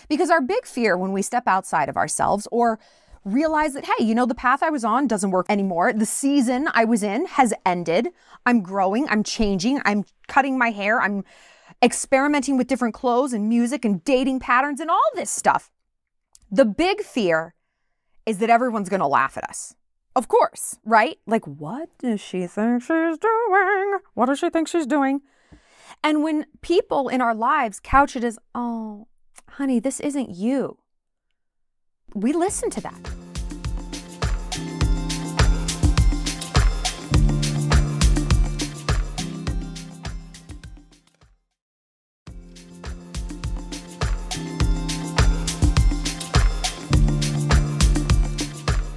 Because 0.09 0.29
our 0.29 0.41
big 0.41 0.67
fear 0.67 0.95
when 0.95 1.11
we 1.11 1.23
step 1.23 1.47
outside 1.47 1.89
of 1.89 1.97
ourselves 1.97 2.47
or 2.51 2.79
realize 3.23 3.73
that, 3.73 3.85
hey, 3.85 4.05
you 4.05 4.13
know, 4.13 4.27
the 4.27 4.35
path 4.35 4.61
I 4.61 4.69
was 4.69 4.85
on 4.85 5.07
doesn't 5.07 5.31
work 5.31 5.47
anymore. 5.49 5.91
The 5.91 6.05
season 6.05 6.69
I 6.75 6.85
was 6.85 7.01
in 7.01 7.25
has 7.25 7.51
ended. 7.65 8.09
I'm 8.45 8.61
growing, 8.61 9.09
I'm 9.09 9.23
changing, 9.23 9.81
I'm 9.85 10.05
cutting 10.27 10.55
my 10.59 10.69
hair, 10.69 11.01
I'm 11.01 11.23
experimenting 11.81 12.57
with 12.57 12.67
different 12.67 12.93
clothes 12.93 13.33
and 13.33 13.49
music 13.49 13.85
and 13.85 14.03
dating 14.03 14.39
patterns 14.39 14.79
and 14.79 14.91
all 14.91 15.09
this 15.15 15.31
stuff. 15.31 15.71
The 16.55 16.63
big 16.63 17.01
fear 17.01 17.53
is 18.25 18.37
that 18.37 18.49
everyone's 18.49 18.87
going 18.87 19.01
to 19.01 19.07
laugh 19.07 19.35
at 19.35 19.43
us. 19.43 19.75
Of 20.15 20.29
course, 20.29 20.79
right? 20.85 21.17
Like, 21.27 21.45
what 21.45 21.89
does 21.99 22.21
she 22.21 22.47
think 22.47 22.81
she's 22.81 23.17
doing? 23.17 23.99
What 24.13 24.27
does 24.27 24.39
she 24.39 24.49
think 24.49 24.69
she's 24.69 24.85
doing? 24.85 25.19
And 26.01 26.23
when 26.23 26.45
people 26.61 27.09
in 27.09 27.19
our 27.19 27.35
lives 27.35 27.81
couch 27.81 28.15
it 28.15 28.23
as, 28.23 28.39
oh, 28.53 29.07
honey, 29.49 29.81
this 29.81 29.99
isn't 29.99 30.29
you, 30.29 30.77
we 32.13 32.31
listen 32.31 32.69
to 32.69 32.81
that. 32.81 33.24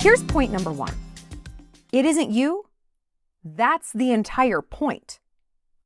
Here's 0.09 0.25
point 0.25 0.51
number 0.51 0.73
one 0.73 0.95
it 1.93 2.07
isn't 2.07 2.31
you. 2.31 2.65
That's 3.45 3.93
the 3.93 4.11
entire 4.11 4.63
point. 4.63 5.21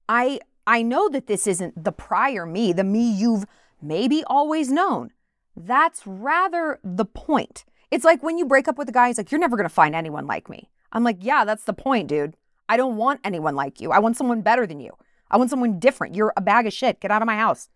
I, 0.09 0.39
I 0.65 0.83
know 0.83 1.09
that 1.09 1.27
this 1.27 1.49
isn't 1.49 1.83
the 1.83 1.91
prior 1.91 2.47
me, 2.47 2.73
the 2.73 2.85
me 2.85 3.03
you've 3.03 3.47
maybe 3.83 4.23
always 4.29 4.71
known. 4.71 5.11
That's 5.57 6.07
rather 6.07 6.79
the 6.85 7.05
point. 7.05 7.65
It's 7.91 8.05
like 8.05 8.23
when 8.23 8.39
you 8.39 8.47
break 8.47 8.69
up 8.69 8.79
with 8.79 8.89
a 8.89 8.93
guy, 8.93 9.09
he's 9.09 9.19
like, 9.19 9.33
You're 9.33 9.41
never 9.41 9.57
going 9.57 9.69
to 9.69 9.75
find 9.75 9.93
anyone 9.93 10.29
like 10.29 10.49
me. 10.49 10.71
I'm 10.93 11.03
like, 11.03 11.17
Yeah, 11.19 11.45
that's 11.45 11.65
the 11.65 11.73
point, 11.73 12.07
dude. 12.07 12.37
I 12.69 12.77
don't 12.77 12.97
want 12.97 13.19
anyone 13.25 13.57
like 13.57 13.81
you. 13.81 13.91
I 13.91 13.99
want 13.99 14.17
someone 14.17 14.41
better 14.41 14.69
than 14.69 14.79
you. 14.79 14.93
I 15.33 15.37
want 15.37 15.51
someone 15.51 15.81
different. 15.81 16.15
You're 16.15 16.33
a 16.37 16.41
bag 16.41 16.69
of 16.69 16.73
shit. 16.73 17.01
Get 17.01 17.11
out 17.11 17.23
of 17.23 17.27
my 17.27 17.39
house. 17.39 17.71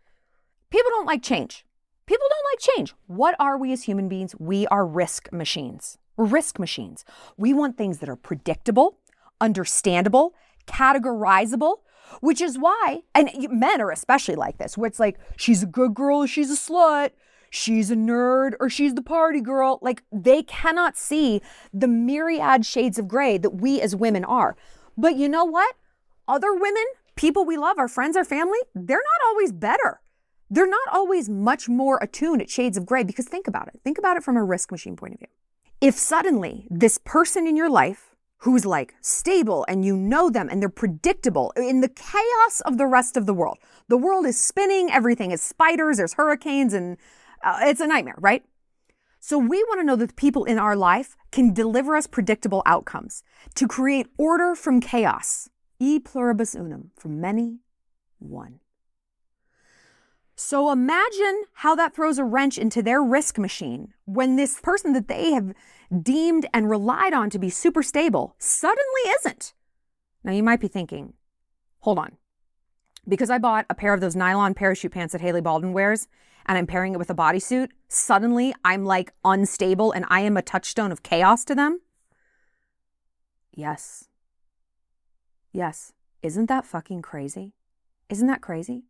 People 0.71 0.91
don't 0.91 1.07
like 1.07 1.25
change. 1.25 1.67
People 2.07 2.29
don't 2.31 2.53
like 2.53 2.77
change. 2.77 2.95
What 3.09 3.35
are 3.41 3.59
we 3.59 3.73
as 3.73 3.83
human 3.83 4.09
beings? 4.09 4.37
We 4.39 4.69
are 4.69 4.87
risk 4.87 5.33
machines. 5.33 5.99
We're 6.17 6.27
risk 6.27 6.59
machines. 6.59 7.05
We 7.37 7.53
want 7.53 7.77
things 7.77 7.99
that 7.99 8.09
are 8.09 8.17
predictable, 8.17 8.99
understandable, 9.41 10.35
categorizable, 10.67 11.79
which 12.21 12.41
is 12.41 12.59
why, 12.59 13.03
and 13.15 13.31
men 13.51 13.81
are 13.81 13.91
especially 13.91 14.37
like 14.37 14.59
this, 14.59 14.79
where 14.79 14.89
it's 14.89 15.01
like, 15.01 15.19
she's 15.37 15.63
a 15.63 15.67
good 15.67 15.95
girl, 15.95 16.27
she's 16.27 16.51
a 16.51 16.55
slut 16.55 17.11
she's 17.51 17.91
a 17.91 17.97
nerd 17.97 18.53
or 18.61 18.69
she's 18.69 18.95
the 18.95 19.03
party 19.03 19.41
girl. 19.41 19.79
Like 19.83 20.03
they 20.13 20.43
cannot 20.43 20.97
see 20.97 21.41
the 21.73 21.89
myriad 21.89 22.65
shades 22.67 22.99
of 22.99 23.09
gray 23.09 23.39
that 23.39 23.51
we 23.51 23.81
as 23.81 23.97
women 23.97 24.25
are. 24.25 24.57
But 24.97 25.17
you 25.17 25.29
know 25.29 25.45
what? 25.45 25.77
Other 26.29 26.53
women, 26.53 26.85
people 27.15 27.45
we 27.45 27.57
love, 27.57 27.79
our 27.79 27.89
friends, 27.89 28.17
our 28.17 28.25
family, 28.25 28.59
they're 28.75 28.97
not 28.97 29.29
always 29.29 29.53
better. 29.53 30.01
They're 30.51 30.69
not 30.69 30.89
always 30.93 31.29
much 31.29 31.69
more 31.69 31.99
attuned 32.01 32.41
at 32.41 32.51
shades 32.51 32.77
of 32.77 32.87
gray 32.87 33.03
because 33.03 33.27
think 33.27 33.49
about 33.49 33.69
it. 33.69 33.81
Think 33.83 33.99
about 33.99 34.17
it 34.17 34.23
from 34.23 34.37
a 34.37 34.45
risk 34.45 34.71
machine 34.71 34.97
point 34.97 35.15
of 35.15 35.21
view. 35.21 35.29
If 35.81 35.95
suddenly 35.95 36.67
this 36.71 36.99
person 36.99 37.47
in 37.47 37.55
your 37.55 37.69
life 37.69 38.15
who's 38.39 38.65
like 38.65 38.95
stable 39.01 39.65
and 39.69 39.85
you 39.85 39.97
know 39.97 40.31
them 40.31 40.49
and 40.49 40.61
they're 40.61 40.69
predictable 40.69 41.53
in 41.57 41.81
the 41.81 41.89
chaos 41.89 42.61
of 42.65 42.79
the 42.79 42.87
rest 42.87 43.17
of 43.17 43.27
the 43.27 43.35
world. 43.35 43.59
The 43.89 43.97
world 43.97 44.25
is 44.25 44.41
spinning, 44.41 44.91
everything 44.91 45.33
is 45.33 45.43
spiders, 45.43 45.99
there's 45.99 46.15
hurricanes 46.15 46.73
and 46.73 46.97
uh, 47.43 47.59
it's 47.63 47.81
a 47.81 47.87
nightmare, 47.87 48.17
right? 48.19 48.43
So 49.21 49.37
we 49.37 49.63
want 49.65 49.81
to 49.81 49.85
know 49.85 49.97
that 49.97 50.09
the 50.09 50.15
people 50.15 50.45
in 50.45 50.59
our 50.59 50.77
life 50.77 51.17
can 51.31 51.53
deliver 51.53 51.97
us 51.97 52.07
predictable 52.07 52.63
outcomes 52.65 53.23
to 53.57 53.67
create 53.67 54.07
order 54.17 54.55
from 54.55 54.81
chaos. 54.81 55.51
E 55.79 55.99
pluribus 55.99 56.55
unum, 56.55 56.91
from 56.97 57.21
many, 57.21 57.59
one. 58.19 58.61
So 60.37 60.71
imagine 60.71 61.45
how 61.55 61.75
that 61.77 61.95
throws 61.95 62.19
a 62.19 62.25
wrench 62.25 62.59
into 62.59 62.83
their 62.83 63.03
risk 63.03 63.39
machine 63.39 63.95
when 64.05 64.37
this 64.37 64.61
person 64.61 64.93
that 64.93 65.09
they 65.09 65.33
have 65.33 65.55
deemed 66.03 66.47
and 66.53 66.69
relied 66.69 67.15
on 67.15 67.31
to 67.31 67.39
be 67.39 67.49
super 67.49 67.83
stable 67.83 68.37
suddenly 68.39 69.01
isn't. 69.19 69.55
Now 70.23 70.33
you 70.33 70.43
might 70.43 70.61
be 70.61 70.69
thinking, 70.69 71.15
hold 71.81 71.99
on. 71.99 72.19
Because 73.09 73.31
I 73.31 73.39
bought 73.39 73.65
a 73.71 73.75
pair 73.75 73.95
of 73.95 74.03
those 74.03 74.15
nylon 74.15 74.53
parachute 74.53 74.93
pants 74.93 75.13
that 75.13 75.23
Hailey 75.23 75.41
Baldwin 75.41 75.73
wears, 75.73 76.07
and 76.45 76.59
I'm 76.59 76.67
pairing 76.67 76.93
it 76.93 76.99
with 76.99 77.09
a 77.09 77.15
bodysuit, 77.15 77.71
suddenly 77.89 78.55
I'm 78.63 78.85
like 78.85 79.15
unstable 79.25 79.93
and 79.93 80.05
I 80.09 80.21
am 80.21 80.37
a 80.37 80.43
touchstone 80.43 80.93
of 80.93 81.03
chaos 81.03 81.47
to 81.47 81.55
them? 81.55 81.81
Yes. 83.55 84.09
Yes. 85.51 85.95
Isn't 86.23 86.47
that 86.47 86.67
fucking 86.67 87.01
crazy? 87.01 87.55
Isn't 88.11 88.27
that 88.27 88.43
crazy? 88.43 88.85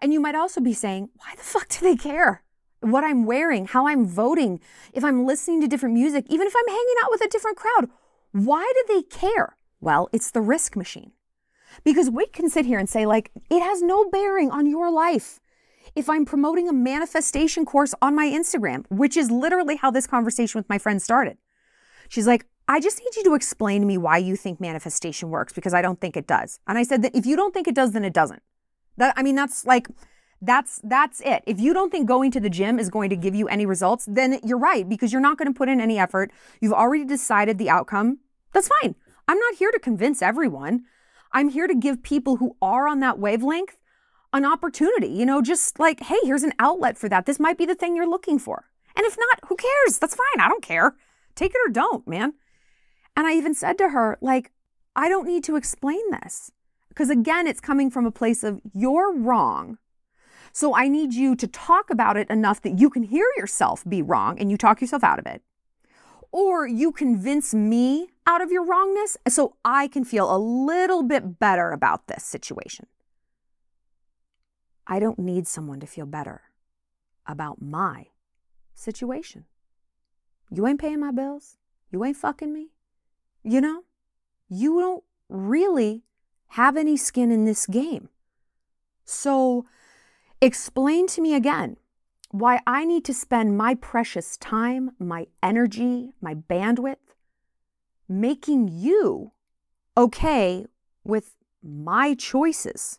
And 0.00 0.12
you 0.12 0.20
might 0.20 0.34
also 0.34 0.60
be 0.60 0.72
saying, 0.72 1.10
why 1.16 1.34
the 1.36 1.42
fuck 1.42 1.68
do 1.68 1.80
they 1.80 1.96
care? 1.96 2.42
What 2.80 3.04
I'm 3.04 3.24
wearing, 3.24 3.66
how 3.66 3.86
I'm 3.86 4.06
voting, 4.06 4.60
if 4.92 5.04
I'm 5.04 5.24
listening 5.24 5.60
to 5.60 5.68
different 5.68 5.94
music, 5.94 6.26
even 6.28 6.46
if 6.46 6.54
I'm 6.56 6.68
hanging 6.68 6.94
out 7.02 7.10
with 7.10 7.22
a 7.22 7.28
different 7.28 7.56
crowd. 7.56 7.88
Why 8.32 8.70
do 8.74 8.94
they 8.94 9.02
care? 9.02 9.56
Well, 9.80 10.08
it's 10.12 10.30
the 10.30 10.40
risk 10.40 10.76
machine. 10.76 11.12
Because 11.82 12.10
we 12.10 12.26
can 12.26 12.50
sit 12.50 12.66
here 12.66 12.78
and 12.78 12.88
say, 12.88 13.06
like, 13.06 13.30
it 13.50 13.60
has 13.60 13.82
no 13.82 14.08
bearing 14.10 14.50
on 14.50 14.66
your 14.66 14.90
life 14.90 15.40
if 15.94 16.08
I'm 16.08 16.24
promoting 16.24 16.68
a 16.68 16.72
manifestation 16.72 17.64
course 17.64 17.94
on 18.00 18.14
my 18.14 18.26
Instagram, 18.26 18.84
which 18.90 19.16
is 19.16 19.30
literally 19.30 19.76
how 19.76 19.90
this 19.90 20.06
conversation 20.06 20.58
with 20.58 20.68
my 20.68 20.78
friend 20.78 21.00
started. 21.00 21.38
She's 22.08 22.26
like, 22.26 22.46
I 22.66 22.80
just 22.80 22.98
need 22.98 23.16
you 23.16 23.24
to 23.24 23.34
explain 23.34 23.82
to 23.82 23.86
me 23.86 23.98
why 23.98 24.18
you 24.18 24.36
think 24.36 24.60
manifestation 24.60 25.30
works 25.30 25.52
because 25.52 25.74
I 25.74 25.82
don't 25.82 26.00
think 26.00 26.16
it 26.16 26.26
does. 26.26 26.58
And 26.66 26.78
I 26.78 26.82
said 26.82 27.02
that 27.02 27.14
if 27.14 27.26
you 27.26 27.36
don't 27.36 27.52
think 27.52 27.68
it 27.68 27.74
does, 27.74 27.92
then 27.92 28.04
it 28.04 28.12
doesn't. 28.12 28.42
That 28.96 29.14
I 29.16 29.22
mean, 29.22 29.34
that's 29.34 29.64
like 29.64 29.88
that's 30.40 30.80
that's 30.84 31.20
it. 31.20 31.42
If 31.46 31.60
you 31.60 31.72
don't 31.72 31.90
think 31.90 32.06
going 32.06 32.30
to 32.32 32.40
the 32.40 32.50
gym 32.50 32.78
is 32.78 32.90
going 32.90 33.10
to 33.10 33.16
give 33.16 33.34
you 33.34 33.48
any 33.48 33.66
results, 33.66 34.06
then 34.06 34.38
you're 34.44 34.58
right 34.58 34.88
because 34.88 35.12
you're 35.12 35.22
not 35.22 35.38
going 35.38 35.52
to 35.52 35.56
put 35.56 35.68
in 35.68 35.80
any 35.80 35.98
effort. 35.98 36.30
You've 36.60 36.72
already 36.72 37.04
decided 37.04 37.58
the 37.58 37.70
outcome. 37.70 38.18
That's 38.52 38.70
fine. 38.80 38.94
I'm 39.26 39.38
not 39.38 39.54
here 39.54 39.70
to 39.70 39.78
convince 39.78 40.22
everyone. 40.22 40.84
I'm 41.32 41.48
here 41.48 41.66
to 41.66 41.74
give 41.74 42.02
people 42.02 42.36
who 42.36 42.56
are 42.62 42.86
on 42.86 43.00
that 43.00 43.18
wavelength 43.18 43.76
an 44.32 44.44
opportunity, 44.44 45.08
you 45.08 45.24
know, 45.24 45.40
just 45.40 45.78
like, 45.78 46.00
hey, 46.00 46.18
here's 46.24 46.42
an 46.42 46.52
outlet 46.58 46.98
for 46.98 47.08
that. 47.08 47.24
This 47.24 47.38
might 47.38 47.56
be 47.56 47.66
the 47.66 47.74
thing 47.74 47.96
you're 47.96 48.08
looking 48.08 48.38
for. 48.38 48.68
And 48.96 49.06
if 49.06 49.16
not, 49.16 49.48
who 49.48 49.56
cares? 49.56 49.98
That's 49.98 50.14
fine. 50.14 50.40
I 50.40 50.48
don't 50.48 50.62
care. 50.62 50.94
Take 51.34 51.52
it 51.52 51.60
or 51.66 51.70
don't, 51.70 52.06
man. 52.06 52.34
And 53.16 53.26
I 53.26 53.34
even 53.34 53.54
said 53.54 53.78
to 53.78 53.90
her, 53.90 54.18
like, 54.20 54.50
I 54.96 55.08
don't 55.08 55.26
need 55.26 55.44
to 55.44 55.56
explain 55.56 56.02
this. 56.10 56.50
Because 56.94 57.10
again, 57.10 57.48
it's 57.48 57.60
coming 57.60 57.90
from 57.90 58.06
a 58.06 58.12
place 58.12 58.44
of 58.44 58.60
you're 58.72 59.12
wrong. 59.12 59.78
So 60.52 60.76
I 60.76 60.86
need 60.86 61.12
you 61.12 61.34
to 61.34 61.48
talk 61.48 61.90
about 61.90 62.16
it 62.16 62.30
enough 62.30 62.62
that 62.62 62.78
you 62.78 62.88
can 62.88 63.02
hear 63.02 63.26
yourself 63.36 63.82
be 63.88 64.00
wrong 64.00 64.38
and 64.38 64.48
you 64.52 64.56
talk 64.56 64.80
yourself 64.80 65.02
out 65.02 65.18
of 65.18 65.26
it. 65.26 65.42
Or 66.30 66.68
you 66.68 66.92
convince 66.92 67.52
me 67.52 68.10
out 68.26 68.40
of 68.40 68.52
your 68.52 68.64
wrongness 68.64 69.16
so 69.28 69.56
I 69.64 69.88
can 69.88 70.04
feel 70.04 70.34
a 70.34 70.38
little 70.38 71.02
bit 71.02 71.40
better 71.40 71.72
about 71.72 72.06
this 72.06 72.22
situation. 72.22 72.86
I 74.86 75.00
don't 75.00 75.18
need 75.18 75.48
someone 75.48 75.80
to 75.80 75.86
feel 75.86 76.06
better 76.06 76.42
about 77.26 77.60
my 77.60 78.06
situation. 78.74 79.46
You 80.50 80.66
ain't 80.68 80.80
paying 80.80 81.00
my 81.00 81.10
bills. 81.10 81.56
You 81.90 82.04
ain't 82.04 82.16
fucking 82.16 82.52
me. 82.52 82.68
You 83.42 83.60
know, 83.60 83.82
you 84.48 84.80
don't 84.80 85.04
really 85.28 86.04
have 86.48 86.76
any 86.76 86.96
skin 86.96 87.30
in 87.30 87.44
this 87.44 87.66
game. 87.66 88.08
So 89.04 89.66
explain 90.40 91.06
to 91.08 91.20
me 91.20 91.34
again 91.34 91.76
why 92.30 92.60
I 92.66 92.84
need 92.84 93.04
to 93.06 93.14
spend 93.14 93.56
my 93.56 93.74
precious 93.74 94.36
time, 94.36 94.92
my 94.98 95.26
energy, 95.42 96.14
my 96.20 96.34
bandwidth 96.34 96.96
making 98.08 98.68
you 98.68 99.32
okay 99.96 100.66
with 101.04 101.36
my 101.62 102.14
choices. 102.14 102.98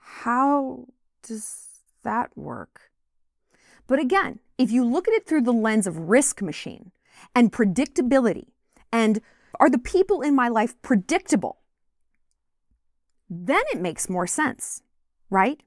How 0.00 0.86
does 1.22 1.68
that 2.02 2.36
work? 2.36 2.90
But 3.86 3.98
again, 3.98 4.40
if 4.56 4.70
you 4.70 4.84
look 4.84 5.08
at 5.08 5.14
it 5.14 5.26
through 5.26 5.42
the 5.42 5.52
lens 5.52 5.86
of 5.86 6.08
risk 6.08 6.42
machine 6.42 6.92
and 7.34 7.52
predictability, 7.52 8.48
and 8.92 9.20
are 9.58 9.70
the 9.70 9.78
people 9.78 10.22
in 10.22 10.34
my 10.34 10.48
life 10.48 10.80
predictable? 10.82 11.59
Then 13.30 13.62
it 13.72 13.80
makes 13.80 14.10
more 14.10 14.26
sense, 14.26 14.82
right? 15.30 15.62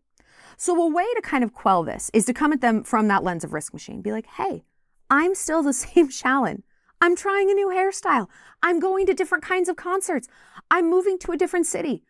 So, 0.58 0.80
a 0.82 0.90
way 0.90 1.06
to 1.16 1.22
kind 1.22 1.44
of 1.44 1.54
quell 1.54 1.84
this 1.84 2.12
is 2.14 2.26
to 2.26 2.34
come 2.34 2.54
at 2.54 2.62
them 2.62 2.84
from 2.84 3.08
that 3.08 3.24
lens 3.24 3.44
of 3.44 3.54
risk 3.54 3.74
machine. 3.74 4.02
Be 4.02 4.12
like, 4.12 4.28
hey, 4.28 4.66
I'm 5.10 5.34
still 5.34 5.64
the 5.64 5.74
same 5.86 6.10
Shallon. 6.10 6.64
I'm 7.02 7.16
trying 7.16 7.50
a 7.50 7.54
new 7.54 7.70
hairstyle. 7.70 8.28
I'm 8.62 8.80
going 8.80 9.06
to 9.08 9.14
different 9.14 9.44
kinds 9.44 9.68
of 9.70 9.76
concerts. 9.76 10.28
I'm 10.70 10.90
moving 10.90 11.18
to 11.20 11.32
a 11.32 11.38
different 11.38 11.66
city. 11.66 12.04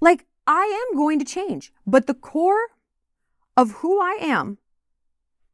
Like, 0.00 0.26
I 0.46 0.86
am 0.90 0.96
going 0.96 1.18
to 1.18 1.24
change, 1.24 1.72
but 1.86 2.06
the 2.06 2.14
core 2.14 2.68
of 3.56 3.72
who 3.72 4.00
I 4.00 4.18
am 4.20 4.58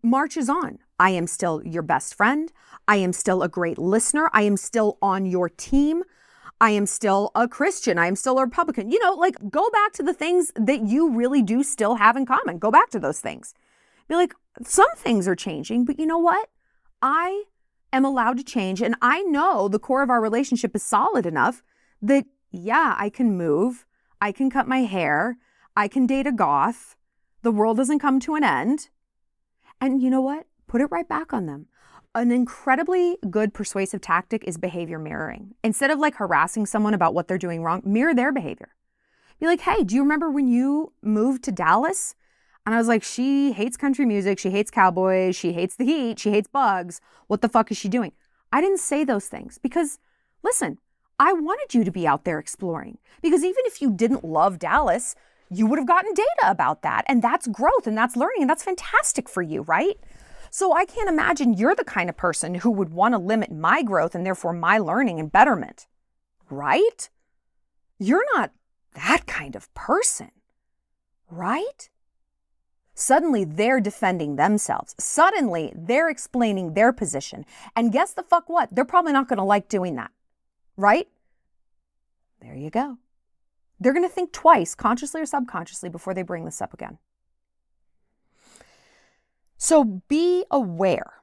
marches 0.02 0.48
on. 0.48 0.78
I 0.98 1.10
am 1.10 1.26
still 1.26 1.62
your 1.64 1.82
best 1.82 2.14
friend. 2.14 2.52
I 2.86 2.96
am 2.96 3.12
still 3.12 3.42
a 3.42 3.48
great 3.48 3.78
listener. 3.78 4.30
I 4.32 4.42
am 4.42 4.56
still 4.56 4.98
on 5.00 5.26
your 5.26 5.48
team. 5.48 6.02
I 6.60 6.70
am 6.70 6.86
still 6.86 7.30
a 7.34 7.46
Christian. 7.46 7.98
I 7.98 8.06
am 8.06 8.16
still 8.16 8.38
a 8.38 8.44
Republican. 8.44 8.90
You 8.90 8.98
know, 8.98 9.14
like 9.14 9.36
go 9.50 9.70
back 9.70 9.92
to 9.94 10.02
the 10.02 10.14
things 10.14 10.52
that 10.56 10.82
you 10.82 11.10
really 11.10 11.42
do 11.42 11.62
still 11.62 11.96
have 11.96 12.16
in 12.16 12.26
common. 12.26 12.58
Go 12.58 12.70
back 12.70 12.90
to 12.90 12.98
those 12.98 13.20
things. 13.20 13.54
Be 14.08 14.16
like, 14.16 14.34
some 14.64 14.90
things 14.96 15.28
are 15.28 15.36
changing, 15.36 15.84
but 15.84 16.00
you 16.00 16.06
know 16.06 16.18
what? 16.18 16.48
I 17.00 17.44
am 17.92 18.04
allowed 18.04 18.38
to 18.38 18.44
change. 18.44 18.82
And 18.82 18.96
I 19.00 19.22
know 19.22 19.68
the 19.68 19.78
core 19.78 20.02
of 20.02 20.10
our 20.10 20.20
relationship 20.20 20.74
is 20.74 20.82
solid 20.82 21.26
enough 21.26 21.62
that, 22.02 22.24
yeah, 22.50 22.94
I 22.98 23.10
can 23.10 23.36
move. 23.36 23.86
I 24.20 24.32
can 24.32 24.50
cut 24.50 24.66
my 24.66 24.80
hair. 24.80 25.36
I 25.76 25.86
can 25.86 26.06
date 26.06 26.26
a 26.26 26.32
goth. 26.32 26.96
The 27.42 27.52
world 27.52 27.76
doesn't 27.76 28.00
come 28.00 28.18
to 28.20 28.34
an 28.34 28.42
end. 28.42 28.88
And 29.80 30.02
you 30.02 30.10
know 30.10 30.20
what? 30.20 30.46
Put 30.66 30.80
it 30.80 30.90
right 30.90 31.08
back 31.08 31.32
on 31.32 31.46
them. 31.46 31.66
An 32.14 32.30
incredibly 32.30 33.18
good 33.28 33.52
persuasive 33.52 34.00
tactic 34.00 34.42
is 34.44 34.56
behavior 34.56 34.98
mirroring. 34.98 35.54
Instead 35.62 35.90
of 35.90 35.98
like 35.98 36.14
harassing 36.14 36.64
someone 36.64 36.94
about 36.94 37.14
what 37.14 37.28
they're 37.28 37.38
doing 37.38 37.62
wrong, 37.62 37.82
mirror 37.84 38.14
their 38.14 38.32
behavior. 38.32 38.74
Be 39.38 39.46
like, 39.46 39.60
hey, 39.60 39.84
do 39.84 39.94
you 39.94 40.02
remember 40.02 40.30
when 40.30 40.48
you 40.48 40.92
moved 41.02 41.44
to 41.44 41.52
Dallas? 41.52 42.14
And 42.64 42.74
I 42.74 42.78
was 42.78 42.88
like, 42.88 43.02
she 43.02 43.52
hates 43.52 43.76
country 43.76 44.04
music. 44.04 44.38
She 44.38 44.50
hates 44.50 44.70
cowboys. 44.70 45.36
She 45.36 45.52
hates 45.52 45.76
the 45.76 45.84
heat. 45.84 46.18
She 46.18 46.30
hates 46.30 46.48
bugs. 46.48 47.00
What 47.28 47.40
the 47.40 47.48
fuck 47.48 47.70
is 47.70 47.76
she 47.76 47.88
doing? 47.88 48.12
I 48.52 48.60
didn't 48.60 48.80
say 48.80 49.04
those 49.04 49.26
things 49.26 49.58
because, 49.58 49.98
listen, 50.42 50.78
I 51.18 51.32
wanted 51.34 51.74
you 51.74 51.84
to 51.84 51.90
be 51.90 52.06
out 52.06 52.24
there 52.24 52.38
exploring. 52.38 52.98
Because 53.22 53.44
even 53.44 53.64
if 53.66 53.80
you 53.80 53.90
didn't 53.90 54.24
love 54.24 54.58
Dallas, 54.58 55.14
you 55.50 55.66
would 55.66 55.78
have 55.78 55.86
gotten 55.86 56.14
data 56.14 56.28
about 56.44 56.82
that. 56.82 57.04
And 57.06 57.22
that's 57.22 57.46
growth 57.46 57.86
and 57.86 57.96
that's 57.96 58.16
learning 58.16 58.42
and 58.42 58.50
that's 58.50 58.64
fantastic 58.64 59.28
for 59.28 59.42
you, 59.42 59.62
right? 59.62 59.98
So 60.50 60.72
I 60.72 60.84
can't 60.84 61.08
imagine 61.08 61.54
you're 61.54 61.74
the 61.74 61.84
kind 61.84 62.08
of 62.08 62.16
person 62.16 62.56
who 62.56 62.70
would 62.70 62.90
want 62.90 63.14
to 63.14 63.18
limit 63.18 63.50
my 63.50 63.82
growth 63.82 64.14
and 64.14 64.24
therefore 64.24 64.52
my 64.52 64.78
learning 64.78 65.20
and 65.20 65.30
betterment, 65.30 65.86
right? 66.50 67.08
You're 67.98 68.24
not 68.34 68.52
that 68.94 69.26
kind 69.26 69.56
of 69.56 69.72
person, 69.74 70.30
right? 71.30 71.90
Suddenly 72.94 73.44
they're 73.44 73.80
defending 73.80 74.36
themselves. 74.36 74.94
Suddenly 74.98 75.72
they're 75.76 76.10
explaining 76.10 76.74
their 76.74 76.92
position. 76.92 77.44
And 77.76 77.92
guess 77.92 78.12
the 78.12 78.24
fuck 78.24 78.48
what? 78.48 78.74
They're 78.74 78.84
probably 78.84 79.12
not 79.12 79.28
going 79.28 79.36
to 79.38 79.44
like 79.44 79.68
doing 79.68 79.94
that, 79.96 80.10
right? 80.76 81.08
There 82.40 82.56
you 82.56 82.70
go. 82.70 82.98
They're 83.78 83.92
going 83.92 84.08
to 84.08 84.12
think 84.12 84.32
twice, 84.32 84.74
consciously 84.74 85.20
or 85.20 85.26
subconsciously, 85.26 85.88
before 85.88 86.12
they 86.12 86.22
bring 86.22 86.44
this 86.44 86.60
up 86.60 86.74
again. 86.74 86.98
So 89.58 90.02
be 90.08 90.44
aware 90.50 91.14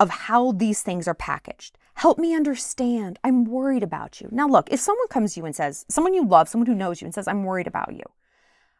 of 0.00 0.10
how 0.10 0.52
these 0.52 0.82
things 0.82 1.06
are 1.06 1.14
packaged. 1.14 1.78
Help 1.94 2.18
me 2.18 2.34
understand. 2.34 3.18
I'm 3.22 3.44
worried 3.44 3.82
about 3.82 4.20
you. 4.20 4.28
Now, 4.30 4.48
look, 4.48 4.68
if 4.70 4.80
someone 4.80 5.08
comes 5.08 5.34
to 5.34 5.40
you 5.40 5.46
and 5.46 5.54
says, 5.54 5.84
someone 5.88 6.14
you 6.14 6.26
love, 6.26 6.48
someone 6.48 6.66
who 6.66 6.74
knows 6.74 7.00
you, 7.00 7.06
and 7.06 7.14
says, 7.14 7.28
I'm 7.28 7.44
worried 7.44 7.66
about 7.66 7.92
you, 7.92 8.02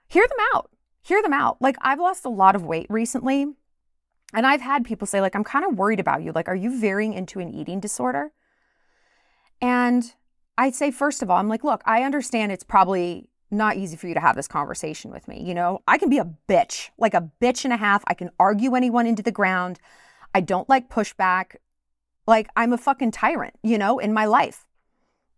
hear 0.09 0.27
them 0.27 0.39
out. 0.55 0.71
Hear 1.03 1.23
them 1.23 1.33
out. 1.33 1.61
Like, 1.61 1.77
I've 1.81 2.01
lost 2.01 2.25
a 2.25 2.31
lot 2.31 2.55
of 2.55 2.65
weight 2.65 2.87
recently, 2.89 3.47
and 4.33 4.47
I've 4.47 4.61
had 4.61 4.85
people 4.85 5.07
say, 5.07 5.21
like, 5.21 5.35
I'm 5.35 5.45
kind 5.45 5.65
of 5.65 5.77
worried 5.77 6.01
about 6.01 6.23
you. 6.23 6.33
Like, 6.33 6.49
are 6.49 6.57
you 6.57 6.79
veering 6.79 7.13
into 7.13 7.41
an 7.41 7.49
eating 7.51 7.81
disorder? 7.81 8.33
And 9.61 10.15
I'd 10.57 10.75
say, 10.75 10.91
first 10.91 11.23
of 11.23 11.31
all, 11.31 11.39
I'm 11.39 11.49
like, 11.49 11.65
look, 11.65 11.83
I 11.85 12.05
understand 12.05 12.53
it's 12.53 12.65
probably 12.65 13.29
not 13.51 13.77
easy 13.77 13.97
for 13.97 14.09
you 14.09 14.15
to 14.15 14.21
have 14.21 14.37
this 14.37 14.49
conversation 14.49 15.11
with 15.11 15.27
me. 15.29 15.43
You 15.43 15.55
know, 15.55 15.83
I 15.87 15.99
can 15.99 16.11
be 16.11 16.19
a 16.19 16.31
bitch, 16.49 16.91
like 16.99 17.15
a 17.15 17.31
bitch 17.41 17.65
and 17.65 17.73
a 17.73 17.77
half. 17.77 18.05
I 18.07 18.15
can 18.15 18.31
argue 18.39 18.75
anyone 18.75 19.07
into 19.07 19.23
the 19.23 19.33
ground. 19.33 19.79
I 20.35 20.41
don't 20.41 20.69
like 20.69 20.91
pushback. 20.91 21.57
Like 22.27 22.49
I'm 22.57 22.73
a 22.73 22.79
fucking 22.79 23.13
tyrant, 23.13 23.55
you 23.63 23.79
know, 23.79 23.99
in 23.99 24.13
my 24.13 24.27
life. 24.27 24.67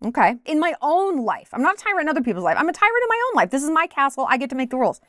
Okay. 0.05 0.37
In 0.47 0.59
my 0.59 0.75
own 0.81 1.25
life. 1.25 1.51
I'm 1.53 1.63
not 1.63 1.75
a 1.75 1.79
tyrant 1.79 2.03
in 2.03 2.09
other 2.09 2.23
people's 2.23 2.45
life. 2.45 2.57
I'm 2.59 2.69
a 2.69 2.73
tyrant 2.73 3.03
in 3.03 3.09
my 3.09 3.23
own 3.29 3.37
life. 3.37 3.51
This 3.51 3.63
is 3.63 3.71
my 3.71 3.87
castle. 3.87 4.27
I 4.29 4.39
get 4.39 4.51
to 4.51 4.57
make 4.57 4.71
the 4.71 4.79
rules. 4.79 5.01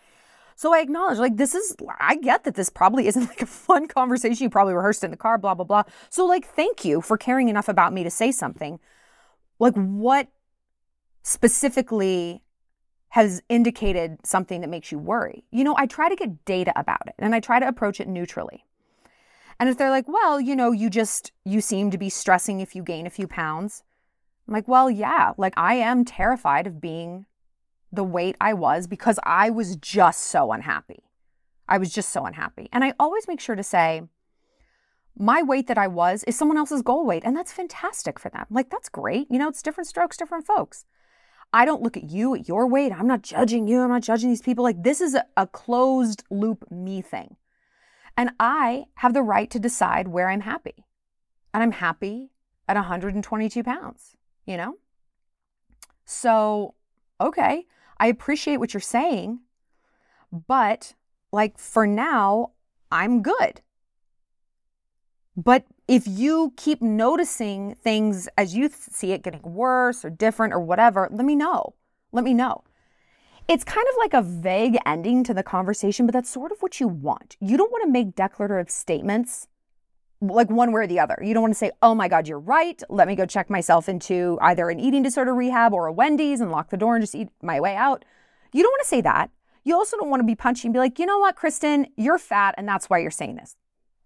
So 0.56 0.74
I 0.74 0.80
acknowledge, 0.80 1.18
like, 1.18 1.38
this 1.38 1.56
is, 1.56 1.76
I 2.00 2.18
get 2.18 2.44
that 2.44 2.56
this 2.56 2.70
probably 2.70 3.08
isn't 3.08 3.26
like 3.30 3.42
a 3.42 3.46
fun 3.46 3.88
conversation. 3.88 4.44
You 4.44 4.50
probably 4.50 4.74
rehearsed 4.74 5.04
in 5.04 5.12
the 5.12 5.18
car, 5.18 5.38
blah, 5.38 5.56
blah, 5.56 5.66
blah. 5.66 5.84
So, 6.10 6.26
like, 6.26 6.46
thank 6.46 6.86
you 6.86 7.02
for 7.02 7.18
caring 7.18 7.50
enough 7.50 7.70
about 7.70 7.94
me 7.94 8.04
to 8.04 8.12
say 8.12 8.32
something. 8.32 8.80
Like, 9.60 9.74
what 9.76 10.28
specifically 11.24 12.44
has 13.12 13.42
indicated 13.50 14.18
something 14.24 14.62
that 14.62 14.70
makes 14.70 14.90
you 14.90 14.98
worry. 14.98 15.44
You 15.52 15.66
know, 15.66 15.76
I 15.78 15.86
try 15.86 16.08
to 16.08 16.16
get 16.16 16.46
data 16.46 16.72
about 16.78 17.08
it 17.08 17.16
and 17.20 17.36
I 17.36 17.42
try 17.42 17.60
to 17.60 17.68
approach 17.68 18.00
it 18.00 18.08
neutrally. 18.08 18.66
And 19.60 19.68
if 19.68 19.78
they're 19.78 19.90
like, 19.90 20.08
well, 20.08 20.40
you 20.40 20.56
know, 20.56 20.72
you 20.72 20.90
just, 20.90 21.34
you 21.44 21.60
seem 21.60 21.92
to 21.92 21.98
be 21.98 22.10
stressing 22.10 22.62
if 22.62 22.74
you 22.74 22.82
gain 22.84 23.06
a 23.06 23.12
few 23.12 23.28
pounds. 23.28 23.84
I'm 24.48 24.54
like, 24.54 24.68
well, 24.68 24.90
yeah, 24.90 25.34
like 25.38 25.54
I 25.58 25.76
am 25.76 26.06
terrified 26.06 26.68
of 26.68 26.80
being 26.80 27.26
the 27.92 28.04
weight 28.06 28.38
I 28.40 28.54
was 28.54 28.88
because 28.88 29.20
I 29.24 29.50
was 29.50 29.76
just 29.76 30.22
so 30.22 30.54
unhappy. 30.54 31.04
I 31.68 31.80
was 31.80 31.94
just 31.94 32.12
so 32.12 32.26
unhappy. 32.26 32.70
And 32.72 32.82
I 32.82 32.94
always 32.98 33.28
make 33.28 33.42
sure 33.42 33.58
to 33.58 33.64
say, 33.64 34.04
my 35.18 35.44
weight 35.44 35.68
that 35.68 35.78
I 35.78 35.88
was 35.88 36.24
is 36.24 36.38
someone 36.38 36.58
else's 36.58 36.82
goal 36.82 37.06
weight. 37.06 37.24
And 37.26 37.36
that's 37.36 37.52
fantastic 37.52 38.20
for 38.20 38.30
them. 38.30 38.46
Like, 38.50 38.70
that's 38.70 38.88
great. 38.88 39.28
You 39.30 39.38
know, 39.38 39.50
it's 39.50 39.62
different 39.62 39.90
strokes, 39.90 40.16
different 40.16 40.48
folks. 40.48 40.86
I 41.54 41.66
don't 41.66 41.82
look 41.82 41.98
at 41.98 42.10
you 42.10 42.34
at 42.36 42.48
your 42.48 42.68
weight. 42.68 42.92
I'm 42.92 43.08
not 43.08 43.22
judging 43.22 43.68
you. 43.68 43.82
I'm 43.82 43.90
not 43.90 44.04
judging 44.04 44.30
these 44.30 44.42
people. 44.42 44.64
Like, 44.64 44.84
this 44.84 45.02
is 45.02 45.16
a, 45.16 45.26
a 45.36 45.48
closed 45.48 46.24
loop 46.30 46.70
me 46.72 47.02
thing. 47.02 47.36
And 48.16 48.32
I 48.40 48.86
have 48.96 49.14
the 49.14 49.22
right 49.22 49.50
to 49.50 49.60
decide 49.60 50.08
where 50.08 50.30
I'm 50.30 50.42
happy. 50.42 50.86
And 51.54 51.62
I'm 51.62 51.74
happy 51.74 52.32
at 52.68 52.76
122 52.76 53.64
pounds, 53.64 54.16
you 54.46 54.56
know? 54.56 54.78
So, 56.06 56.76
okay, 57.20 57.66
I 58.00 58.08
appreciate 58.08 58.58
what 58.58 58.74
you're 58.74 58.82
saying, 58.82 59.40
but 60.32 60.94
like 61.32 61.58
for 61.58 61.86
now, 61.86 62.52
I'm 62.92 63.22
good. 63.22 63.62
But 65.38 65.66
if 65.88 66.08
you 66.08 66.54
keep 66.58 66.82
noticing 66.82 67.76
things 67.76 68.28
as 68.38 68.56
you 68.56 68.70
see 68.70 69.14
it 69.14 69.24
getting 69.24 69.42
worse 69.42 70.04
or 70.04 70.10
different 70.10 70.54
or 70.54 70.60
whatever, 70.60 71.08
let 71.12 71.26
me 71.26 71.36
know. 71.36 71.74
Let 72.12 72.24
me 72.24 72.34
know. 72.34 72.64
It's 73.48 73.64
kind 73.64 73.86
of 73.90 73.96
like 73.98 74.14
a 74.14 74.22
vague 74.22 74.78
ending 74.86 75.24
to 75.24 75.34
the 75.34 75.44
conversation, 75.44 76.06
but 76.06 76.14
that's 76.14 76.30
sort 76.30 76.52
of 76.52 76.62
what 76.62 76.80
you 76.80 76.88
want. 76.88 77.38
You 77.40 77.58
don't 77.58 77.72
want 77.72 77.84
to 77.84 77.92
make 77.92 78.16
declarative 78.16 78.70
statements 78.70 79.48
like 80.22 80.50
one 80.50 80.72
way 80.72 80.84
or 80.84 80.88
the 80.88 81.00
other. 81.00 81.18
You 81.22 81.34
don't 81.34 81.42
want 81.42 81.54
to 81.54 81.58
say, 81.58 81.72
oh 81.82 81.96
my 81.96 82.08
God, 82.08 82.28
you're 82.28 82.40
right. 82.40 82.82
Let 82.90 83.08
me 83.08 83.16
go 83.16 83.26
check 83.26 83.50
myself 83.50 83.90
into 83.90 84.38
either 84.42 84.70
an 84.70 84.80
eating 84.80 85.02
disorder 85.02 85.34
rehab 85.34 85.74
or 85.74 85.88
a 85.88 85.94
Wendy's 85.94 86.42
and 86.42 86.52
lock 86.52 86.70
the 86.70 86.78
door 86.78 86.96
and 86.96 87.04
just 87.04 87.16
eat 87.16 87.30
my 87.42 87.60
way 87.60 87.76
out. 87.76 88.06
You 88.54 88.62
don't 88.62 88.72
want 88.72 88.84
to 88.84 88.88
say 88.88 89.02
that. 89.02 89.32
You 89.64 89.76
also 89.76 89.98
don't 89.98 90.10
want 90.10 90.22
to 90.22 90.28
be 90.28 90.36
punchy 90.36 90.68
and 90.68 90.74
be 90.74 90.80
like, 90.80 91.00
you 91.00 91.06
know 91.06 91.18
what, 91.18 91.36
Kristen, 91.36 91.88
you're 91.96 92.18
fat 92.18 92.56
and 92.58 92.68
that's 92.68 92.90
why 92.90 93.00
you're 93.00 93.12
saying 93.12 93.36
this. 93.36 93.56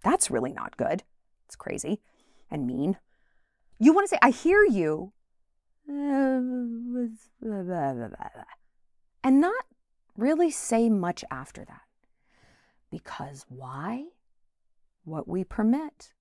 That's 0.03 0.31
really 0.31 0.53
not 0.53 0.77
good. 0.77 1.03
It's 1.45 1.55
crazy 1.55 2.01
and 2.49 2.67
mean. 2.67 2.97
You 3.79 3.93
want 3.93 4.05
to 4.05 4.09
say, 4.09 4.19
I 4.21 4.29
hear 4.29 4.63
you, 4.63 5.13
and 5.87 7.19
not 9.23 9.65
really 10.17 10.49
say 10.51 10.89
much 10.89 11.23
after 11.29 11.65
that. 11.65 11.81
Because 12.89 13.45
why? 13.49 14.05
What 15.03 15.27
we 15.27 15.43
permit, 15.43 16.13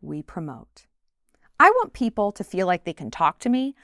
we 0.00 0.22
promote. 0.22 0.86
I 1.60 1.70
want 1.70 1.92
people 1.92 2.32
to 2.32 2.44
feel 2.44 2.66
like 2.66 2.84
they 2.84 2.92
can 2.92 3.10
talk 3.10 3.38
to 3.40 3.48
me, 3.48 3.74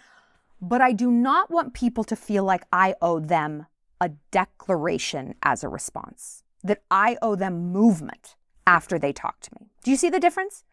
but 0.61 0.81
I 0.81 0.93
do 0.93 1.11
not 1.11 1.51
want 1.51 1.75
people 1.75 2.05
to 2.05 2.17
feel 2.17 2.45
like 2.45 2.65
I 2.73 2.95
owe 3.03 3.19
them 3.19 3.67
a 4.01 4.11
declaration 4.31 5.35
as 5.43 5.63
a 5.63 5.69
response, 5.69 6.43
that 6.63 6.83
I 6.91 7.19
owe 7.21 7.35
them 7.35 7.71
movement 7.73 8.37
after 8.67 8.99
they 8.99 9.13
talk 9.13 9.41
to 9.41 9.51
me. 9.61 9.71
Do 9.83 9.91
you 9.91 9.97
see 9.97 10.11
the 10.11 10.21
difference? 10.21 10.65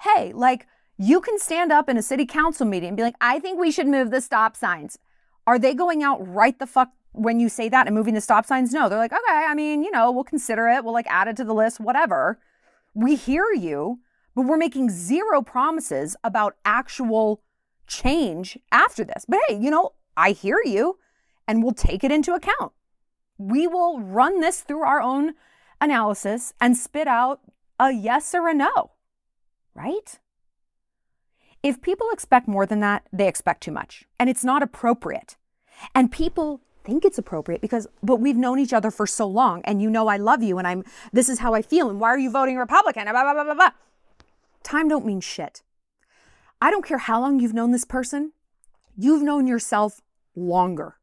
Hey, 0.00 0.32
like 0.32 0.66
you 0.98 1.20
can 1.20 1.38
stand 1.38 1.72
up 1.72 1.88
in 1.88 1.96
a 1.96 2.02
city 2.02 2.26
council 2.26 2.66
meeting 2.66 2.88
and 2.88 2.96
be 2.96 3.02
like, 3.02 3.16
I 3.20 3.38
think 3.38 3.58
we 3.58 3.70
should 3.70 3.86
move 3.86 4.10
the 4.10 4.20
stop 4.20 4.56
signs. 4.56 4.98
Are 5.46 5.58
they 5.58 5.74
going 5.74 6.02
out 6.02 6.26
right 6.26 6.58
the 6.58 6.66
fuck 6.66 6.90
when 7.12 7.40
you 7.40 7.48
say 7.48 7.68
that 7.68 7.86
and 7.86 7.94
moving 7.94 8.14
the 8.14 8.20
stop 8.20 8.46
signs? 8.46 8.72
No, 8.72 8.88
they're 8.88 8.98
like, 8.98 9.12
okay, 9.12 9.46
I 9.48 9.54
mean, 9.54 9.82
you 9.82 9.90
know, 9.90 10.10
we'll 10.12 10.24
consider 10.24 10.68
it. 10.68 10.84
We'll 10.84 10.92
like 10.92 11.06
add 11.08 11.28
it 11.28 11.36
to 11.38 11.44
the 11.44 11.54
list, 11.54 11.80
whatever. 11.80 12.38
We 12.94 13.16
hear 13.16 13.46
you, 13.52 14.00
but 14.34 14.42
we're 14.42 14.56
making 14.56 14.90
zero 14.90 15.42
promises 15.42 16.16
about 16.22 16.56
actual 16.64 17.42
change 17.86 18.58
after 18.70 19.04
this. 19.04 19.24
But 19.28 19.40
hey, 19.48 19.58
you 19.60 19.70
know, 19.70 19.92
I 20.16 20.32
hear 20.32 20.60
you 20.64 20.98
and 21.48 21.62
we'll 21.62 21.72
take 21.72 22.04
it 22.04 22.12
into 22.12 22.34
account. 22.34 22.72
We 23.38 23.66
will 23.66 24.00
run 24.00 24.40
this 24.40 24.60
through 24.60 24.84
our 24.84 25.00
own 25.00 25.34
analysis 25.80 26.54
and 26.60 26.76
spit 26.76 27.08
out 27.08 27.40
a 27.80 27.90
yes 27.90 28.34
or 28.34 28.48
a 28.48 28.54
no, 28.54 28.92
right? 29.74 30.18
If 31.62 31.80
people 31.80 32.08
expect 32.12 32.48
more 32.48 32.66
than 32.66 32.80
that, 32.80 33.06
they 33.12 33.28
expect 33.28 33.62
too 33.62 33.72
much 33.72 34.04
and 34.18 34.28
it's 34.28 34.44
not 34.44 34.62
appropriate. 34.62 35.36
And 35.94 36.10
people 36.10 36.60
think 36.84 37.04
it's 37.04 37.18
appropriate 37.18 37.60
because, 37.60 37.86
but 38.02 38.16
we've 38.16 38.36
known 38.36 38.58
each 38.58 38.72
other 38.72 38.90
for 38.90 39.06
so 39.06 39.26
long 39.26 39.62
and 39.64 39.80
you 39.80 39.88
know 39.88 40.08
I 40.08 40.16
love 40.16 40.42
you 40.42 40.58
and 40.58 40.66
I'm, 40.66 40.84
this 41.12 41.28
is 41.28 41.38
how 41.38 41.54
I 41.54 41.62
feel 41.62 41.88
and 41.88 42.00
why 42.00 42.08
are 42.08 42.18
you 42.18 42.30
voting 42.30 42.56
Republican? 42.56 43.04
Blah, 43.04 43.12
blah, 43.12 43.34
blah, 43.34 43.44
blah, 43.44 43.54
blah. 43.54 43.70
Time 44.62 44.88
don't 44.88 45.06
mean 45.06 45.20
shit. 45.20 45.62
I 46.60 46.70
don't 46.70 46.84
care 46.84 46.98
how 46.98 47.20
long 47.20 47.40
you've 47.40 47.54
known 47.54 47.70
this 47.70 47.84
person, 47.84 48.32
you've 48.96 49.22
known 49.22 49.46
yourself 49.46 50.00
longer. 50.34 50.96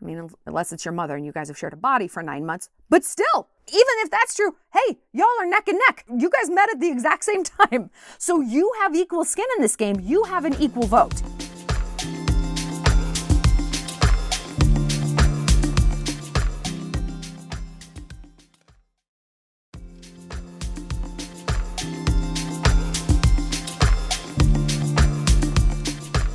I 0.00 0.04
mean, 0.04 0.30
unless 0.44 0.72
it's 0.72 0.84
your 0.84 0.92
mother 0.92 1.16
and 1.16 1.24
you 1.24 1.32
guys 1.32 1.48
have 1.48 1.58
shared 1.58 1.72
a 1.72 1.76
body 1.76 2.06
for 2.06 2.22
nine 2.22 2.44
months, 2.44 2.68
but 2.90 3.04
still, 3.04 3.48
even 3.68 3.94
if 3.98 4.10
that's 4.10 4.34
true, 4.34 4.54
hey, 4.72 4.98
y'all 5.12 5.26
are 5.40 5.46
neck 5.46 5.66
and 5.66 5.78
neck. 5.88 6.04
You 6.16 6.30
guys 6.30 6.48
met 6.48 6.70
at 6.70 6.78
the 6.78 6.88
exact 6.88 7.24
same 7.24 7.42
time. 7.44 7.90
So 8.18 8.40
you 8.40 8.72
have 8.80 8.94
equal 8.94 9.24
skin 9.24 9.46
in 9.56 9.62
this 9.62 9.74
game. 9.74 10.00
You 10.00 10.24
have 10.24 10.44
an 10.44 10.54
equal 10.60 10.86
vote. 10.86 11.20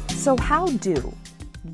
So, 0.10 0.38
how 0.38 0.67
do 0.67 1.15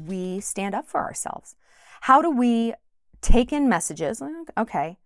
we 0.08 0.40
stand 0.40 0.74
up 0.74 0.88
for 0.88 1.02
ourselves? 1.02 1.56
How 2.02 2.22
do 2.22 2.32
we 2.32 2.74
take 3.22 3.52
in 3.52 3.68
messages? 3.68 4.22
Okay, 4.58 4.98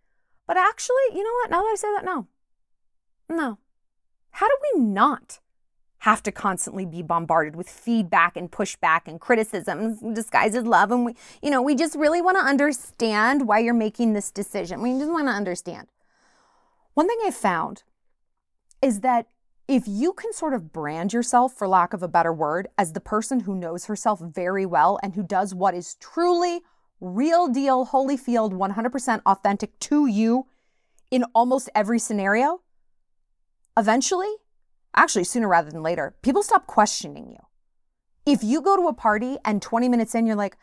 but 0.52 0.58
actually, 0.58 1.16
you 1.16 1.24
know 1.24 1.32
what? 1.32 1.50
Now 1.50 1.62
that 1.62 1.70
I 1.72 1.76
say 1.76 1.88
that, 1.94 2.04
no. 2.04 2.28
No. 3.30 3.58
How 4.32 4.50
do 4.50 4.56
we 4.76 4.82
not 4.84 5.40
have 6.00 6.22
to 6.24 6.32
constantly 6.34 6.86
be 6.86 7.02
bombarded 7.02 7.56
with 7.56 7.70
feedback 7.70 8.36
and 8.36 8.52
pushback 8.52 9.04
and 9.06 9.22
criticisms 9.22 10.02
disguised 10.14 10.58
as 10.58 10.66
love? 10.66 10.92
And 10.92 11.06
we, 11.06 11.16
you 11.42 11.52
know, 11.52 11.62
we 11.62 11.74
just 11.74 11.96
really 11.96 12.22
want 12.22 12.36
to 12.36 12.44
understand 12.44 13.48
why 13.48 13.60
you're 13.60 13.74
making 13.74 14.12
this 14.12 14.30
decision. 14.30 14.82
We 14.82 14.92
just 15.00 15.10
want 15.10 15.28
to 15.28 15.32
understand. 15.32 15.88
One 16.96 17.08
thing 17.08 17.20
I 17.26 17.32
found 17.32 17.84
is 18.82 19.00
that 19.00 19.28
if 19.70 19.88
you 19.88 20.12
can 20.12 20.34
sort 20.34 20.54
of 20.54 20.74
brand 20.74 21.14
yourself, 21.14 21.54
for 21.54 21.66
lack 21.66 21.94
of 21.94 22.04
a 22.04 22.10
better 22.10 22.34
word, 22.34 22.68
as 22.78 22.92
the 22.92 23.00
person 23.00 23.40
who 23.40 23.56
knows 23.56 23.86
herself 23.86 24.20
very 24.20 24.66
well 24.66 25.00
and 25.02 25.14
who 25.14 25.24
does 25.24 25.56
what 25.56 25.76
is 25.76 25.96
truly 25.96 26.60
real 27.02 27.48
deal, 27.48 27.88
Holyfield, 27.88 28.54
100% 28.54 29.22
authentic 29.26 29.78
to 29.80 30.06
you 30.06 30.46
in 31.10 31.26
almost 31.36 31.70
every 31.76 32.00
scenario, 32.00 32.62
eventually, 33.76 34.32
actually 34.96 35.24
sooner 35.24 35.48
rather 35.48 35.72
than 35.72 35.84
later, 35.84 36.16
people 36.22 36.44
stop 36.44 36.68
questioning 36.68 37.30
you. 37.30 37.40
If 38.26 38.44
you 38.44 38.62
go 38.62 38.78
to 38.78 38.88
a 38.88 38.94
party 38.94 39.38
and 39.44 39.62
20 39.62 39.90
minutes 39.90 40.14
in, 40.14 40.28
you're 40.28 40.36
like, 40.36 40.56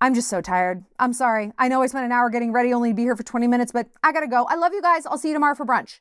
I'm 0.00 0.14
just 0.14 0.28
so 0.28 0.40
tired. 0.40 0.84
I'm 0.98 1.12
sorry. 1.12 1.52
I 1.56 1.68
know 1.68 1.82
I 1.82 1.86
spent 1.86 2.04
an 2.04 2.12
hour 2.12 2.30
getting 2.30 2.52
ready 2.52 2.72
only 2.72 2.90
to 2.90 2.94
be 2.94 3.02
here 3.02 3.16
for 3.16 3.22
20 3.22 3.46
minutes, 3.46 3.70
but 3.70 3.88
I 4.02 4.12
gotta 4.12 4.26
go. 4.26 4.46
I 4.48 4.56
love 4.56 4.72
you 4.72 4.82
guys. 4.82 5.06
I'll 5.06 5.18
see 5.18 5.28
you 5.28 5.34
tomorrow 5.34 5.54
for 5.54 5.66
brunch. 5.66 6.00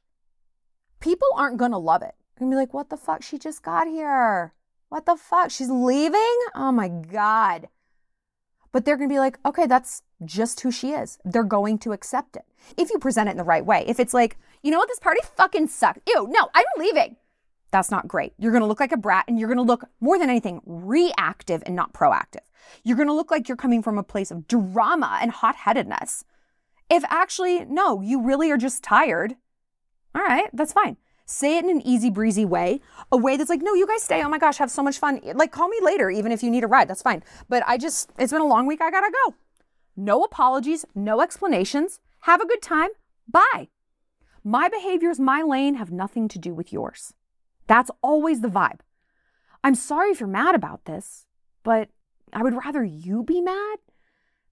People 0.99 1.27
aren't 1.35 1.57
gonna 1.57 1.77
love 1.77 2.01
it. 2.01 2.15
They're 2.35 2.45
gonna 2.45 2.51
be 2.51 2.55
like, 2.55 2.73
what 2.73 2.89
the 2.89 2.97
fuck? 2.97 3.21
She 3.21 3.37
just 3.37 3.61
got 3.61 3.87
here. 3.87 4.53
What 4.87 5.05
the 5.05 5.15
fuck? 5.15 5.51
She's 5.51 5.69
leaving? 5.69 6.39
Oh 6.55 6.71
my 6.71 6.87
God 6.87 7.67
but 8.71 8.85
they're 8.85 8.97
going 8.97 9.09
to 9.09 9.13
be 9.13 9.19
like, 9.19 9.39
okay, 9.45 9.65
that's 9.65 10.03
just 10.25 10.61
who 10.61 10.71
she 10.71 10.91
is. 10.91 11.17
They're 11.25 11.43
going 11.43 11.79
to 11.79 11.91
accept 11.91 12.35
it. 12.35 12.43
If 12.77 12.91
you 12.91 12.99
present 12.99 13.29
it 13.29 13.31
in 13.31 13.37
the 13.37 13.43
right 13.43 13.65
way. 13.65 13.83
If 13.87 13.99
it's 13.99 14.13
like, 14.13 14.37
you 14.61 14.71
know 14.71 14.77
what, 14.77 14.87
this 14.87 14.99
party 14.99 15.21
fucking 15.35 15.67
sucks. 15.67 16.01
Ew, 16.07 16.27
no, 16.29 16.49
I'm 16.53 16.65
leaving. 16.77 17.15
That's 17.71 17.91
not 17.91 18.07
great. 18.07 18.33
You're 18.37 18.51
going 18.51 18.61
to 18.61 18.67
look 18.67 18.79
like 18.79 18.91
a 18.91 18.97
brat 18.97 19.25
and 19.27 19.39
you're 19.39 19.47
going 19.47 19.57
to 19.57 19.63
look 19.63 19.85
more 19.99 20.17
than 20.17 20.29
anything 20.29 20.61
reactive 20.65 21.63
and 21.65 21.75
not 21.75 21.93
proactive. 21.93 22.45
You're 22.83 22.97
going 22.97 23.07
to 23.07 23.13
look 23.13 23.31
like 23.31 23.47
you're 23.47 23.57
coming 23.57 23.83
from 23.83 23.97
a 23.97 24.03
place 24.03 24.31
of 24.31 24.47
drama 24.47 25.19
and 25.21 25.31
hot 25.31 25.55
headedness. 25.55 26.25
If 26.89 27.03
actually, 27.05 27.65
no, 27.65 28.01
you 28.01 28.21
really 28.21 28.49
are 28.51 28.57
just 28.57 28.83
tired, 28.83 29.35
all 30.15 30.23
right, 30.23 30.49
that's 30.53 30.73
fine. 30.73 30.97
Say 31.31 31.57
it 31.57 31.63
in 31.63 31.69
an 31.69 31.85
easy 31.85 32.09
breezy 32.09 32.43
way, 32.43 32.81
a 33.11 33.17
way 33.17 33.37
that's 33.37 33.51
like, 33.51 33.61
no, 33.61 33.75
you 33.75 33.85
guys 33.85 34.01
stay. 34.01 34.23
Oh 34.23 34.29
my 34.29 34.39
gosh, 34.39 34.57
have 34.57 34.71
so 34.71 34.81
much 34.81 34.97
fun. 34.97 35.21
Like, 35.35 35.51
call 35.51 35.67
me 35.67 35.77
later, 35.79 36.09
even 36.09 36.31
if 36.31 36.41
you 36.41 36.49
need 36.49 36.63
a 36.63 36.67
ride. 36.67 36.87
That's 36.87 37.03
fine. 37.03 37.21
But 37.47 37.61
I 37.67 37.77
just, 37.77 38.09
it's 38.17 38.31
been 38.31 38.41
a 38.41 38.47
long 38.47 38.65
week. 38.65 38.81
I 38.81 38.89
gotta 38.89 39.11
go. 39.11 39.35
No 39.95 40.23
apologies, 40.23 40.85
no 40.95 41.21
explanations. 41.21 41.99
Have 42.21 42.41
a 42.41 42.47
good 42.47 42.63
time. 42.63 42.89
Bye. 43.27 43.67
My 44.43 44.69
behaviors, 44.69 45.19
my 45.19 45.43
lane 45.43 45.75
have 45.75 45.91
nothing 45.91 46.29
to 46.29 46.39
do 46.39 46.55
with 46.55 46.73
yours. 46.73 47.13
That's 47.67 47.91
always 48.01 48.41
the 48.41 48.47
vibe. 48.47 48.79
I'm 49.63 49.75
sorry 49.75 50.09
if 50.09 50.19
you're 50.19 50.27
mad 50.27 50.55
about 50.55 50.85
this, 50.85 51.27
but 51.61 51.89
I 52.33 52.41
would 52.41 52.55
rather 52.55 52.83
you 52.83 53.21
be 53.21 53.39
mad 53.39 53.77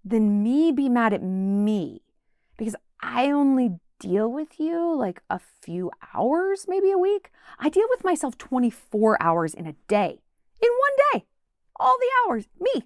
than 0.05 0.43
me 0.43 0.71
be 0.71 0.89
mad 0.89 1.11
at 1.11 1.23
me 1.23 2.03
because 2.55 2.75
I 3.01 3.31
only 3.31 3.79
deal 3.99 4.31
with 4.31 4.59
you 4.59 4.95
like 4.95 5.21
a 5.29 5.39
few 5.39 5.91
hours, 6.13 6.65
maybe 6.67 6.91
a 6.91 6.97
week. 6.97 7.31
I 7.59 7.69
deal 7.69 7.87
with 7.89 8.03
myself 8.03 8.37
24 8.37 9.21
hours 9.21 9.53
in 9.53 9.65
a 9.67 9.75
day, 9.87 10.19
in 10.61 10.69
one 10.69 11.13
day, 11.13 11.25
all 11.79 11.97
the 11.99 12.09
hours, 12.29 12.47
me. 12.59 12.83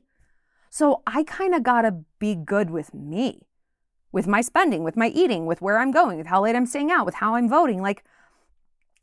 So 0.69 1.02
I 1.06 1.24
kind 1.24 1.54
of 1.54 1.63
got 1.63 1.82
to 1.82 2.04
be 2.19 2.36
good 2.36 2.69
with 2.69 2.93
me, 2.93 3.47
with 4.12 4.28
my 4.28 4.41
spending, 4.41 4.84
with 4.84 4.95
my 4.95 5.08
eating, 5.08 5.45
with 5.45 5.62
where 5.62 5.80
I'm 5.80 5.91
going, 5.91 6.17
with 6.17 6.28
how 6.28 6.43
late 6.43 6.56
I'm 6.56 6.65
staying 6.65 6.91
out, 6.91 7.06
with 7.06 7.15
how 7.15 7.36
I'm 7.36 7.50
voting. 7.50 7.82
Like, 7.82 8.04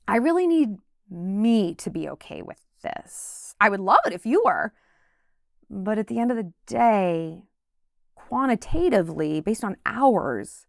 I 0.07 0.17
really 0.17 0.47
need 0.47 0.79
me 1.11 1.75
to 1.75 1.91
be 1.91 2.09
okay 2.09 2.43
with 2.43 2.61
this. 2.83 3.55
I 3.61 3.69
would 3.69 3.81
love 3.81 4.01
it 4.07 4.13
if 4.13 4.25
you 4.25 4.43
were. 4.45 4.73
But 5.71 5.99
at 5.99 6.07
the 6.07 6.19
end 6.19 6.31
of 6.31 6.39
the 6.39 6.53
day, 6.67 7.43
quantitatively, 8.15 9.41
based 9.41 9.65
on 9.65 9.77
hours, 9.85 10.67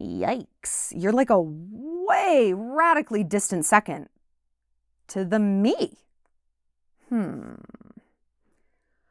Yikes. 0.00 0.92
You're 0.96 1.12
like 1.12 1.30
a 1.30 1.40
way 1.40 2.52
radically 2.54 3.22
distant 3.22 3.66
second 3.66 4.08
to 5.08 5.24
the 5.24 5.38
me. 5.38 5.98
Hmm. 7.08 7.54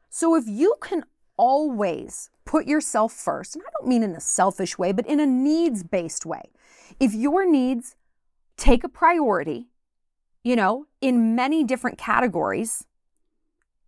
So 0.09 0.35
if 0.35 0.45
you 0.47 0.75
can 0.81 1.03
always 1.37 2.29
put 2.45 2.65
yourself 2.65 3.13
first, 3.13 3.55
and 3.55 3.63
I 3.65 3.69
don't 3.71 3.87
mean 3.87 4.03
in 4.03 4.15
a 4.15 4.19
selfish 4.19 4.77
way, 4.77 4.91
but 4.91 5.05
in 5.05 5.19
a 5.19 5.25
needs 5.25 5.83
based 5.83 6.25
way, 6.25 6.51
if 6.99 7.13
your 7.13 7.49
needs 7.49 7.95
take 8.57 8.83
a 8.83 8.89
priority, 8.89 9.67
you 10.43 10.55
know, 10.55 10.87
in 11.01 11.35
many 11.35 11.63
different 11.63 11.97
categories, 11.97 12.85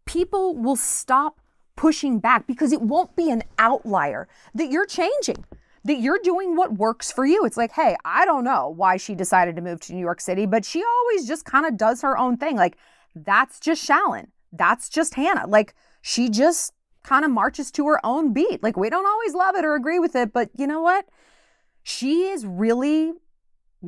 people 0.06 0.56
will 0.56 0.76
stop 0.76 1.42
pushing 1.76 2.20
back 2.20 2.46
because 2.46 2.72
it 2.72 2.82
won't 2.82 3.16
be 3.16 3.32
an 3.32 3.44
outlier 3.58 4.28
that 4.54 4.70
you're 4.70 4.86
changing 4.86 5.44
that 5.84 6.00
you're 6.00 6.20
doing 6.24 6.56
what 6.56 6.74
works 6.74 7.12
for 7.12 7.26
you. 7.26 7.46
It's 7.46 7.58
like, 7.58 7.72
hey, 7.72 7.96
I 8.06 8.26
don't 8.26 8.44
know 8.44 8.70
why 8.70 8.98
she 8.98 9.16
decided 9.16 9.56
to 9.56 9.62
move 9.62 9.80
to 9.82 9.94
New 9.94 10.00
York 10.02 10.22
City, 10.22 10.46
but 10.46 10.64
she 10.64 10.84
always 10.84 11.28
just 11.28 11.46
kind 11.46 11.66
of 11.66 11.78
does 11.78 12.02
her 12.02 12.18
own 12.18 12.38
thing. 12.38 12.56
Like, 12.56 12.78
that's 13.16 13.60
just 13.60 13.88
Shallon. 13.88 14.28
That's 14.52 14.90
just 14.90 15.16
Hannah. 15.16 15.48
Like, 15.48 15.74
she 16.02 16.30
just 16.30 16.74
kind 17.04 17.26
of 17.26 17.32
marches 17.32 17.72
to 17.72 17.88
her 17.88 18.06
own 18.06 18.34
beat. 18.34 18.62
Like, 18.62 18.78
we 18.78 18.90
don't 18.90 19.06
always 19.06 19.34
love 19.34 19.56
it 19.56 19.66
or 19.66 19.76
agree 19.76 20.00
with 20.00 20.16
it, 20.16 20.32
but 20.32 20.50
you 20.56 20.68
know 20.68 20.82
what? 20.82 21.06
She 21.84 22.24
is 22.24 22.46
really 22.46 23.14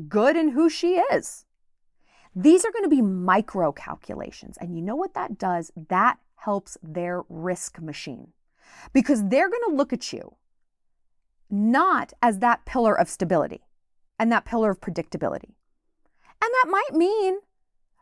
good 0.08 0.36
in 0.36 0.50
who 0.50 0.70
she 0.70 0.96
is. 0.96 1.46
These 2.36 2.66
are 2.66 2.72
going 2.72 2.86
to 2.86 2.90
be 2.90 3.04
micro 3.04 3.72
calculations. 3.72 4.58
And 4.60 4.76
you 4.76 4.82
know 4.82 4.96
what 4.96 5.14
that 5.14 5.38
does? 5.38 5.72
That 5.90 6.18
helps 6.38 6.78
their 6.82 7.22
risk 7.30 7.80
machine 7.80 8.30
because 8.92 9.24
they're 9.28 9.50
going 9.50 9.70
to 9.70 9.76
look 9.76 9.94
at 9.94 10.12
you 10.12 10.36
not 11.54 12.14
as 12.22 12.40
that 12.40 12.66
pillar 12.66 13.00
of 13.00 13.08
stability 13.08 13.62
and 14.18 14.32
that 14.32 14.44
pillar 14.44 14.72
of 14.72 14.82
predictability. 14.82 15.54
And 16.42 16.52
that 16.52 16.66
might 16.68 16.94
mean 16.94 17.38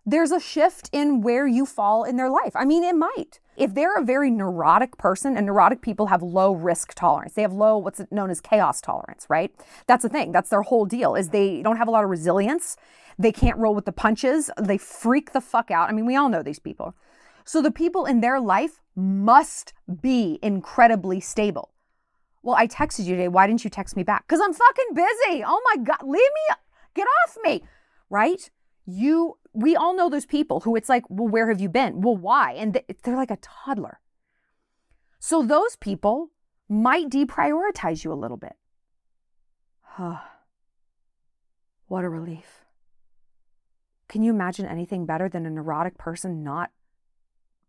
there's 0.06 0.32
a 0.32 0.40
shift 0.40 0.90
in 0.92 1.22
where 1.22 1.46
you 1.46 1.66
fall 1.66 2.04
in 2.04 2.16
their 2.16 2.30
life. 2.30 2.56
I 2.56 2.66
mean, 2.66 2.84
it 2.84 2.96
might. 2.96 3.40
If 3.58 3.76
they're 3.76 3.98
a 3.98 4.04
very 4.04 4.32
neurotic 4.32 4.98
person, 4.98 5.38
and 5.38 5.46
neurotic 5.46 5.82
people 5.82 6.08
have 6.08 6.24
low 6.24 6.54
risk 6.54 6.94
tolerance, 6.96 7.34
they 7.34 7.44
have 7.44 7.54
low 7.54 7.78
what's 7.78 8.02
known 8.10 8.32
as 8.32 8.42
chaos 8.42 8.82
tolerance, 8.82 9.28
right? 9.30 9.54
That's 9.86 10.02
the 10.02 10.10
thing. 10.10 10.32
That's 10.32 10.50
their 10.50 10.64
whole 10.64 10.86
deal 10.86 11.16
is 11.16 11.30
they 11.30 11.62
don't 11.62 11.78
have 11.78 11.88
a 11.88 11.92
lot 11.92 12.04
of 12.04 12.10
resilience. 12.10 12.78
They 13.20 13.32
can't 13.32 13.58
roll 13.58 13.76
with 13.76 13.86
the 13.86 13.92
punches. 13.92 14.50
They 14.60 14.78
freak 14.78 15.34
the 15.34 15.42
fuck 15.42 15.70
out. 15.70 15.90
I 15.90 15.92
mean, 15.92 16.06
we 16.06 16.16
all 16.16 16.30
know 16.30 16.42
these 16.42 16.60
people. 16.60 16.96
So 17.44 17.62
the 17.62 17.72
people 17.72 18.06
in 18.06 18.22
their 18.22 18.40
life 18.40 18.80
must 18.96 19.74
be 20.02 20.40
incredibly 20.42 21.20
stable. 21.20 21.71
Well, 22.44 22.56
I 22.56 22.68
texted 22.68 23.06
you 23.06 23.16
today. 23.16 23.28
Why 23.28 23.48
didn't 23.48 23.64
you 23.64 23.70
text 23.70 23.96
me 23.96 24.04
back? 24.04 24.28
Because 24.28 24.42
I'm 24.42 24.54
fucking 24.54 24.94
busy. 24.94 25.44
Oh 25.46 25.62
my 25.66 25.84
God. 25.84 26.00
Leave 26.04 26.22
me, 26.22 26.56
get 26.96 27.08
off 27.24 27.38
me. 27.44 27.64
Right? 28.10 28.50
You, 28.86 29.38
we 29.54 29.76
all 29.76 29.96
know 29.96 30.10
those 30.10 30.26
people 30.26 30.62
who 30.62 30.76
it's 30.76 30.90
like, 30.90 31.04
well, 31.10 31.28
where 31.28 31.50
have 31.50 31.62
you 31.62 31.70
been? 31.70 32.02
Well, 32.02 32.18
why? 32.18 32.54
And 32.54 32.82
they're 33.04 33.16
like 33.16 33.32
a 33.32 33.38
toddler. 33.38 34.00
So 35.20 35.44
those 35.44 35.76
people 35.76 36.32
might 36.68 37.10
deprioritize 37.10 38.04
you 38.04 38.12
a 38.12 38.16
little 38.16 38.38
bit. 38.38 38.54
Huh. 39.82 40.20
what 41.88 42.06
a 42.06 42.10
relief. 42.10 42.62
Can 44.08 44.24
you 44.24 44.32
imagine 44.32 44.66
anything 44.66 45.06
better 45.06 45.30
than 45.30 45.46
a 45.46 45.50
neurotic 45.50 45.98
person 45.98 46.44
not 46.44 46.72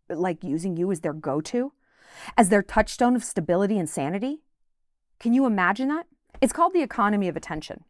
like 0.09 0.45
using 0.45 0.77
you 0.77 0.91
as 0.93 1.01
their 1.01 1.13
go 1.13 1.41
to, 1.41 1.73
as 2.37 2.49
their 2.49 2.63
touchstone 2.63 3.17
of 3.17 3.25
stability 3.25 3.79
and 3.79 3.91
sanity? 3.91 4.41
Can 5.23 5.33
you 5.33 5.47
imagine 5.47 5.89
that? 5.89 6.07
It's 6.41 6.53
called 6.53 6.75
the 6.75 6.83
economy 6.83 7.29
of 7.29 7.37
attention. 7.37 7.85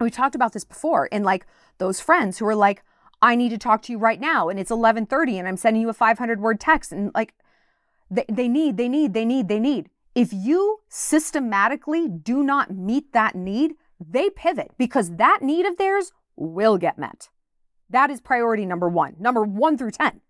We 0.00 0.10
talked 0.10 0.34
about 0.34 0.54
this 0.54 0.64
before 0.64 1.06
in 1.06 1.22
like 1.22 1.46
those 1.76 2.00
friends 2.00 2.38
who 2.38 2.46
are 2.46 2.54
like, 2.54 2.82
I 3.20 3.36
need 3.36 3.50
to 3.50 3.58
talk 3.58 3.82
to 3.82 3.92
you 3.92 3.98
right 3.98 4.18
now 4.18 4.48
and 4.48 4.58
it's 4.58 4.70
11:30 4.70 5.38
and 5.38 5.46
I'm 5.46 5.58
sending 5.58 5.82
you 5.82 5.90
a 5.90 5.94
500 5.94 6.40
word 6.40 6.58
text 6.58 6.92
and 6.92 7.12
like 7.14 7.34
they, 8.10 8.24
they 8.28 8.48
need, 8.48 8.78
they 8.78 8.88
need, 8.88 9.12
they 9.12 9.26
need, 9.26 9.48
they 9.48 9.60
need. 9.60 9.90
If 10.14 10.32
you 10.32 10.80
systematically 10.88 12.08
do 12.08 12.42
not 12.42 12.70
meet 12.70 13.12
that 13.12 13.34
need, 13.34 13.74
they 14.00 14.30
pivot 14.30 14.70
because 14.78 15.16
that 15.16 15.40
need 15.42 15.66
of 15.66 15.76
theirs 15.76 16.12
will 16.36 16.78
get 16.78 16.98
met. 16.98 17.28
That 17.90 18.10
is 18.10 18.22
priority 18.22 18.64
number 18.64 18.88
one, 18.88 19.16
number 19.18 19.44
one 19.44 19.76
through 19.76 19.90
10. 19.92 20.22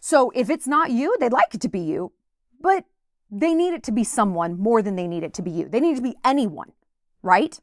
So 0.00 0.32
if 0.34 0.50
it's 0.50 0.66
not 0.66 0.90
you, 0.90 1.14
they'd 1.20 1.32
like 1.32 1.54
it 1.54 1.60
to 1.60 1.68
be 1.68 1.80
you, 1.80 2.12
but 2.60 2.84
they 3.32 3.54
need 3.54 3.72
it 3.72 3.82
to 3.84 3.92
be 3.92 4.04
someone 4.04 4.58
more 4.58 4.82
than 4.82 4.94
they 4.94 5.08
need 5.08 5.24
it 5.24 5.32
to 5.34 5.42
be 5.42 5.50
you. 5.50 5.66
They 5.66 5.80
need 5.80 5.96
to 5.96 6.02
be 6.02 6.16
anyone, 6.22 6.72
right? 7.22 7.58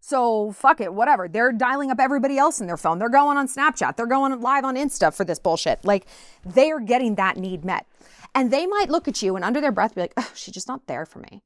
So 0.00 0.52
fuck 0.52 0.80
it, 0.80 0.94
whatever. 0.94 1.26
They're 1.26 1.50
dialing 1.50 1.90
up 1.90 1.98
everybody 1.98 2.38
else 2.38 2.60
in 2.60 2.68
their 2.68 2.76
phone. 2.76 3.00
They're 3.00 3.08
going 3.08 3.36
on 3.36 3.48
Snapchat. 3.48 3.96
They're 3.96 4.06
going 4.06 4.40
live 4.40 4.64
on 4.64 4.76
Insta 4.76 5.12
for 5.12 5.24
this 5.24 5.40
bullshit. 5.40 5.84
Like 5.84 6.06
they 6.46 6.70
are 6.70 6.78
getting 6.78 7.16
that 7.16 7.36
need 7.36 7.64
met. 7.64 7.84
And 8.32 8.52
they 8.52 8.64
might 8.64 8.90
look 8.90 9.08
at 9.08 9.20
you 9.20 9.34
and 9.34 9.44
under 9.44 9.60
their 9.60 9.72
breath 9.72 9.96
be 9.96 10.02
like, 10.02 10.14
oh, 10.16 10.30
she's 10.34 10.54
just 10.54 10.68
not 10.68 10.86
there 10.86 11.04
for 11.04 11.18
me. 11.18 11.42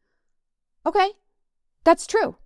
Okay, 0.85 1.13
that's 1.83 2.07
true. 2.07 2.37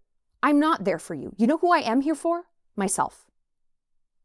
I'm 0.44 0.60
not 0.60 0.84
there 0.84 1.00
for 1.00 1.14
you. 1.14 1.34
You 1.36 1.48
know 1.48 1.58
who 1.58 1.72
I 1.72 1.78
am 1.78 2.02
here 2.02 2.14
for? 2.14 2.44
Myself. 2.76 3.26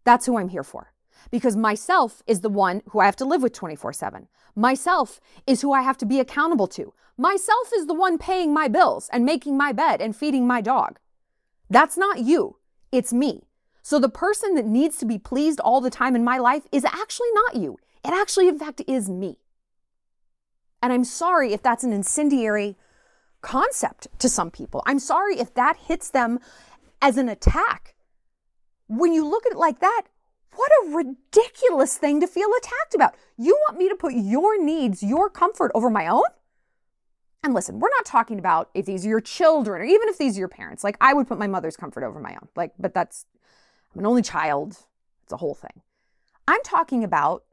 That's 0.04 0.28
who 0.28 0.38
I'm 0.38 0.50
here 0.50 0.64
for. 0.64 0.94
Because 1.30 1.56
myself 1.56 2.24
is 2.26 2.42
the 2.42 2.50
one 2.50 2.82
who 2.90 3.00
I 3.00 3.06
have 3.06 3.16
to 3.18 3.26
live 3.26 3.44
with 3.44 3.54
24 3.54 3.94
7. 3.94 4.28
Myself 4.56 5.20
is 5.46 5.62
who 5.62 5.74
I 5.74 5.82
have 5.82 5.98
to 6.00 6.06
be 6.06 6.20
accountable 6.20 6.68
to. 6.68 6.94
Myself 7.18 7.72
is 7.76 7.86
the 7.86 7.94
one 7.94 8.18
paying 8.18 8.54
my 8.54 8.68
bills 8.68 9.10
and 9.14 9.26
making 9.26 9.58
my 9.58 9.72
bed 9.72 10.02
and 10.02 10.16
feeding 10.16 10.48
my 10.48 10.62
dog. 10.62 11.00
That's 11.70 11.98
not 11.98 12.20
you, 12.20 12.58
it's 12.92 13.14
me. 13.14 13.44
So 13.84 14.00
the 14.00 14.10
person 14.10 14.56
that 14.56 14.66
needs 14.66 14.98
to 14.98 15.06
be 15.06 15.18
pleased 15.18 15.60
all 15.60 15.82
the 15.82 15.90
time 15.90 16.16
in 16.16 16.24
my 16.24 16.38
life 16.38 16.64
is 16.72 16.86
actually 16.86 17.32
not 17.34 17.56
you. 17.56 17.78
It 18.04 18.14
actually, 18.14 18.48
in 18.48 18.60
fact, 18.60 18.82
is 18.88 19.10
me. 19.10 19.38
And 20.82 20.92
I'm 20.92 21.04
sorry 21.04 21.54
if 21.54 21.62
that's 21.62 21.84
an 21.84 21.94
incendiary 21.94 22.76
concept 23.42 24.08
to 24.20 24.30
some 24.30 24.52
people. 24.52 24.84
I'm 24.86 25.00
sorry 25.00 25.40
if 25.40 25.54
that 25.56 25.78
hits 25.78 26.10
them 26.10 26.40
as 27.02 27.18
an 27.18 27.30
attack. 27.30 27.96
When 28.88 29.14
you 29.14 29.28
look 29.28 29.46
at 29.46 29.54
it 29.54 29.58
like 29.58 29.80
that, 29.80 30.04
what 30.56 30.72
a 30.84 30.96
ridiculous 30.96 31.98
thing 31.98 32.20
to 32.20 32.28
feel 32.28 32.50
attacked 32.58 32.96
about. 32.96 33.16
You 33.38 33.58
want 33.68 33.78
me 33.78 33.90
to 33.90 33.96
put 33.96 34.14
your 34.14 34.62
needs, 34.62 35.02
your 35.02 35.30
comfort 35.30 35.72
over 35.74 35.90
my 35.90 36.08
own? 36.08 36.26
And 37.44 37.54
listen, 37.54 37.80
we're 37.80 37.90
not 37.90 38.06
talking 38.06 38.38
about 38.38 38.70
if 38.74 38.86
these 38.86 39.06
are 39.06 39.10
your 39.10 39.22
children 39.22 39.82
or 39.82 39.86
even 39.86 40.08
if 40.10 40.18
these 40.18 40.38
are 40.38 40.40
your 40.40 40.48
parents. 40.48 40.84
Like, 40.84 40.98
I 41.02 41.14
would 41.14 41.28
put 41.28 41.40
my 41.40 41.48
mother's 41.48 41.76
comfort 41.76 42.04
over 42.04 42.20
my 42.20 42.34
own. 42.34 42.50
Like, 42.56 42.74
but 42.78 42.94
that's, 42.94 43.26
I'm 43.94 44.00
an 44.00 44.06
only 44.06 44.22
child. 44.22 44.78
It's 45.24 45.34
a 45.34 45.38
whole 45.38 45.56
thing. 45.56 45.82
I'm 46.48 46.62
talking 46.64 47.04
about 47.04 47.44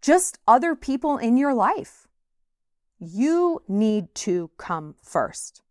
just 0.00 0.38
other 0.48 0.74
people 0.74 1.18
in 1.18 1.36
your 1.36 1.54
life 1.54 2.08
you 3.02 3.62
need 3.66 4.14
to 4.14 4.50
come 4.58 4.94
first. 5.02 5.62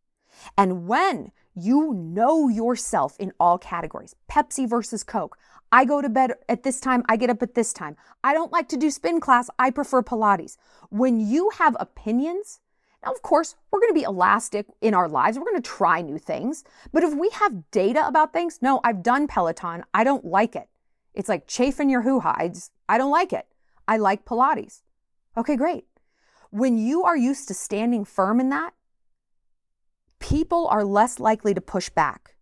And 0.57 0.87
when 0.87 1.31
you 1.55 1.93
know 1.93 2.49
yourself 2.49 3.15
in 3.19 3.31
all 3.39 3.57
categories, 3.57 4.15
Pepsi 4.29 4.67
versus 4.69 5.03
Coke, 5.03 5.37
I 5.71 5.85
go 5.85 6.01
to 6.01 6.09
bed 6.09 6.33
at 6.49 6.63
this 6.63 6.79
time, 6.79 7.03
I 7.07 7.15
get 7.15 7.29
up 7.29 7.41
at 7.41 7.55
this 7.55 7.71
time. 7.71 7.95
I 8.23 8.33
don't 8.33 8.51
like 8.51 8.67
to 8.69 8.77
do 8.77 8.91
spin 8.91 9.19
class, 9.19 9.49
I 9.57 9.71
prefer 9.71 10.01
Pilates. 10.01 10.57
When 10.89 11.19
you 11.19 11.51
have 11.57 11.77
opinions, 11.79 12.59
now, 13.03 13.11
of 13.11 13.21
course, 13.21 13.55
we're 13.71 13.79
going 13.79 13.89
to 13.89 13.99
be 13.99 14.03
elastic 14.03 14.67
in 14.79 14.93
our 14.93 15.09
lives. 15.09 15.37
We're 15.37 15.45
going 15.45 15.61
to 15.61 15.69
try 15.69 16.01
new 16.01 16.19
things. 16.19 16.63
But 16.91 17.03
if 17.03 17.13
we 17.15 17.29
have 17.31 17.71
data 17.71 18.05
about 18.05 18.31
things, 18.31 18.59
no, 18.61 18.79
I've 18.83 19.01
done 19.01 19.27
Peloton. 19.27 19.83
I 19.93 20.03
don't 20.03 20.25
like 20.25 20.55
it. 20.55 20.69
It's 21.13 21.29
like 21.29 21.47
chafing 21.47 21.89
your 21.89 22.03
hoo. 22.03 22.21
I, 22.21 22.51
I 22.87 22.97
don't 22.97 23.11
like 23.11 23.33
it. 23.33 23.47
I 23.87 23.97
like 23.97 24.23
Pilates. 24.23 24.83
Okay, 25.35 25.55
great. 25.55 25.85
When 26.51 26.77
you 26.77 27.03
are 27.03 27.17
used 27.17 27.47
to 27.47 27.53
standing 27.53 28.05
firm 28.05 28.39
in 28.39 28.49
that, 28.49 28.73
people 30.19 30.67
are 30.67 30.83
less 30.83 31.19
likely 31.19 31.53
to 31.53 31.61
push 31.61 31.89
back 31.89 32.35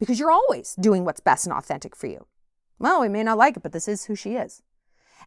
because 0.00 0.18
you're 0.18 0.32
always 0.32 0.74
doing 0.80 1.04
what's 1.04 1.20
best 1.20 1.46
and 1.46 1.54
authentic 1.54 1.94
for 1.94 2.08
you. 2.08 2.26
Well, 2.82 3.00
we 3.00 3.08
may 3.08 3.22
not 3.22 3.38
like 3.38 3.56
it, 3.56 3.62
but 3.62 3.70
this 3.70 3.86
is 3.86 4.06
who 4.06 4.16
she 4.16 4.34
is. 4.34 4.60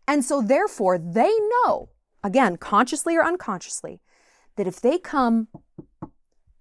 And 0.05 0.25
so, 0.25 0.41
therefore, 0.41 0.97
they 0.97 1.31
know, 1.63 1.87
again, 2.21 2.57
consciously 2.57 3.15
or 3.15 3.23
unconsciously, 3.23 4.01
that 4.57 4.67
if 4.67 4.81
they 4.81 4.97
come 4.97 5.47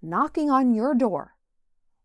knocking 0.01 0.49
on 0.49 0.73
your 0.73 0.95
door, 0.95 1.33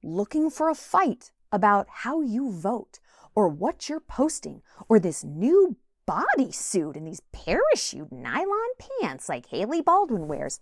looking 0.02 0.50
for 0.50 0.68
a 0.68 0.74
fight 0.74 1.30
about 1.52 1.86
how 1.88 2.20
you 2.20 2.50
vote 2.50 2.98
or 3.36 3.46
what 3.46 3.88
you're 3.88 4.00
posting 4.00 4.60
or 4.88 4.98
this 4.98 5.22
new 5.22 5.76
bodysuit 6.08 6.96
and 6.96 7.06
these 7.06 7.22
parachute 7.30 8.10
nylon 8.10 8.72
pants 9.00 9.28
like 9.28 9.46
Hailey 9.46 9.80
Baldwin 9.80 10.26
wears, 10.26 10.58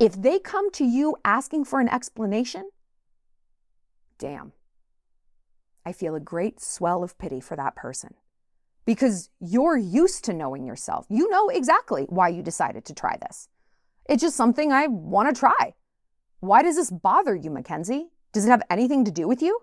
if 0.00 0.20
they 0.20 0.40
come 0.40 0.72
to 0.72 0.84
you 0.84 1.14
asking 1.24 1.64
for 1.64 1.78
an 1.78 1.88
explanation, 1.88 2.70
damn, 4.18 4.50
I 5.88 5.92
feel 5.92 6.14
a 6.14 6.20
great 6.20 6.60
swell 6.60 7.02
of 7.02 7.16
pity 7.16 7.40
for 7.40 7.56
that 7.56 7.74
person 7.74 8.12
because 8.84 9.30
you're 9.40 9.78
used 9.78 10.22
to 10.26 10.34
knowing 10.34 10.66
yourself. 10.66 11.06
You 11.08 11.30
know 11.30 11.48
exactly 11.48 12.04
why 12.10 12.28
you 12.28 12.42
decided 12.42 12.84
to 12.84 12.94
try 12.94 13.16
this. 13.16 13.48
It's 14.06 14.20
just 14.20 14.36
something 14.36 14.70
I 14.70 14.86
want 14.86 15.34
to 15.34 15.40
try. 15.40 15.72
Why 16.40 16.62
does 16.62 16.76
this 16.76 16.90
bother 16.90 17.34
you, 17.34 17.48
Mackenzie? 17.48 18.10
Does 18.34 18.44
it 18.44 18.50
have 18.50 18.60
anything 18.68 19.02
to 19.06 19.10
do 19.10 19.26
with 19.26 19.40
you? 19.40 19.60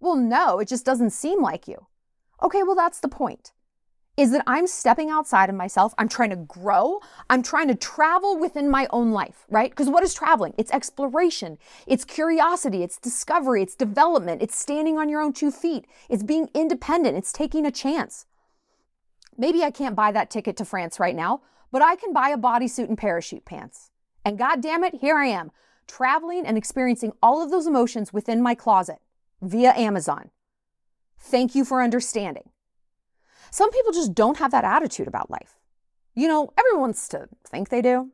Well, 0.00 0.16
no, 0.16 0.58
it 0.58 0.68
just 0.68 0.84
doesn't 0.84 1.14
seem 1.14 1.40
like 1.40 1.66
you. 1.66 1.86
Okay, 2.42 2.62
well, 2.62 2.76
that's 2.76 3.00
the 3.00 3.08
point 3.08 3.52
is 4.18 4.32
that 4.32 4.42
I'm 4.48 4.66
stepping 4.66 5.10
outside 5.10 5.48
of 5.48 5.54
myself. 5.54 5.94
I'm 5.96 6.08
trying 6.08 6.30
to 6.30 6.36
grow. 6.36 6.98
I'm 7.30 7.40
trying 7.40 7.68
to 7.68 7.76
travel 7.76 8.36
within 8.36 8.68
my 8.68 8.88
own 8.90 9.12
life, 9.12 9.46
right? 9.48 9.70
Because 9.70 9.88
what 9.88 10.02
is 10.02 10.12
traveling? 10.12 10.54
It's 10.58 10.72
exploration, 10.72 11.56
it's 11.86 12.04
curiosity, 12.04 12.82
it's 12.82 12.98
discovery, 12.98 13.62
it's 13.62 13.76
development, 13.76 14.42
it's 14.42 14.58
standing 14.58 14.98
on 14.98 15.08
your 15.08 15.20
own 15.20 15.32
two 15.32 15.52
feet, 15.52 15.86
it's 16.08 16.24
being 16.24 16.50
independent, 16.52 17.16
it's 17.16 17.32
taking 17.32 17.64
a 17.64 17.70
chance. 17.70 18.26
Maybe 19.36 19.62
I 19.62 19.70
can't 19.70 19.94
buy 19.94 20.10
that 20.10 20.30
ticket 20.30 20.56
to 20.56 20.64
France 20.64 20.98
right 20.98 21.14
now, 21.14 21.42
but 21.70 21.80
I 21.80 21.94
can 21.94 22.12
buy 22.12 22.30
a 22.30 22.36
bodysuit 22.36 22.88
and 22.88 22.98
parachute 22.98 23.44
pants. 23.44 23.92
And 24.24 24.36
God 24.36 24.60
damn 24.60 24.82
it, 24.82 24.96
here 24.96 25.16
I 25.16 25.26
am, 25.26 25.52
traveling 25.86 26.44
and 26.44 26.58
experiencing 26.58 27.12
all 27.22 27.40
of 27.40 27.52
those 27.52 27.68
emotions 27.68 28.12
within 28.12 28.42
my 28.42 28.56
closet 28.56 28.98
via 29.40 29.72
Amazon. 29.74 30.30
Thank 31.20 31.54
you 31.54 31.64
for 31.64 31.82
understanding. 31.82 32.50
Some 33.50 33.70
people 33.70 33.92
just 33.92 34.14
don't 34.14 34.38
have 34.38 34.50
that 34.50 34.64
attitude 34.64 35.08
about 35.08 35.30
life. 35.30 35.56
You 36.14 36.28
know, 36.28 36.52
everyone 36.58 36.80
wants 36.80 37.08
to 37.08 37.28
think 37.46 37.68
they 37.68 37.82
do. 37.82 38.10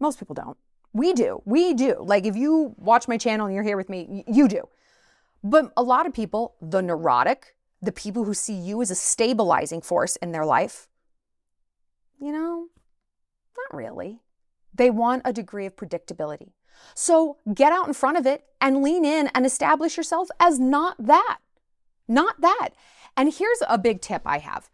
Most 0.00 0.18
people 0.18 0.34
don't. 0.34 0.56
We 0.92 1.12
do. 1.12 1.42
We 1.44 1.74
do. 1.74 1.96
Like 2.00 2.24
if 2.24 2.36
you 2.36 2.74
watch 2.78 3.08
my 3.08 3.16
channel 3.16 3.46
and 3.46 3.54
you're 3.54 3.64
here 3.64 3.76
with 3.76 3.88
me, 3.88 4.24
you 4.26 4.48
do. 4.48 4.68
But 5.44 5.72
a 5.76 5.82
lot 5.82 6.06
of 6.06 6.12
people, 6.12 6.54
the 6.60 6.82
neurotic, 6.82 7.54
the 7.80 7.92
people 7.92 8.24
who 8.24 8.34
see 8.34 8.54
you 8.54 8.82
as 8.82 8.90
a 8.90 8.94
stabilizing 8.94 9.80
force 9.80 10.16
in 10.16 10.32
their 10.32 10.44
life, 10.44 10.88
you 12.20 12.32
know, 12.32 12.66
not 13.56 13.76
really. 13.76 14.20
They 14.74 14.90
want 14.90 15.22
a 15.24 15.32
degree 15.32 15.66
of 15.66 15.76
predictability. 15.76 16.52
So 16.94 17.36
get 17.54 17.72
out 17.72 17.86
in 17.86 17.94
front 17.94 18.18
of 18.18 18.26
it 18.26 18.44
and 18.60 18.82
lean 18.82 19.04
in 19.04 19.28
and 19.28 19.46
establish 19.46 19.96
yourself 19.96 20.28
as 20.40 20.58
not 20.58 20.96
that. 20.98 21.38
Not 22.08 22.40
that. 22.40 22.70
And 23.18 23.34
here's 23.34 23.62
a 23.68 23.76
big 23.76 24.00
tip 24.00 24.22
I 24.24 24.38
have 24.38 24.70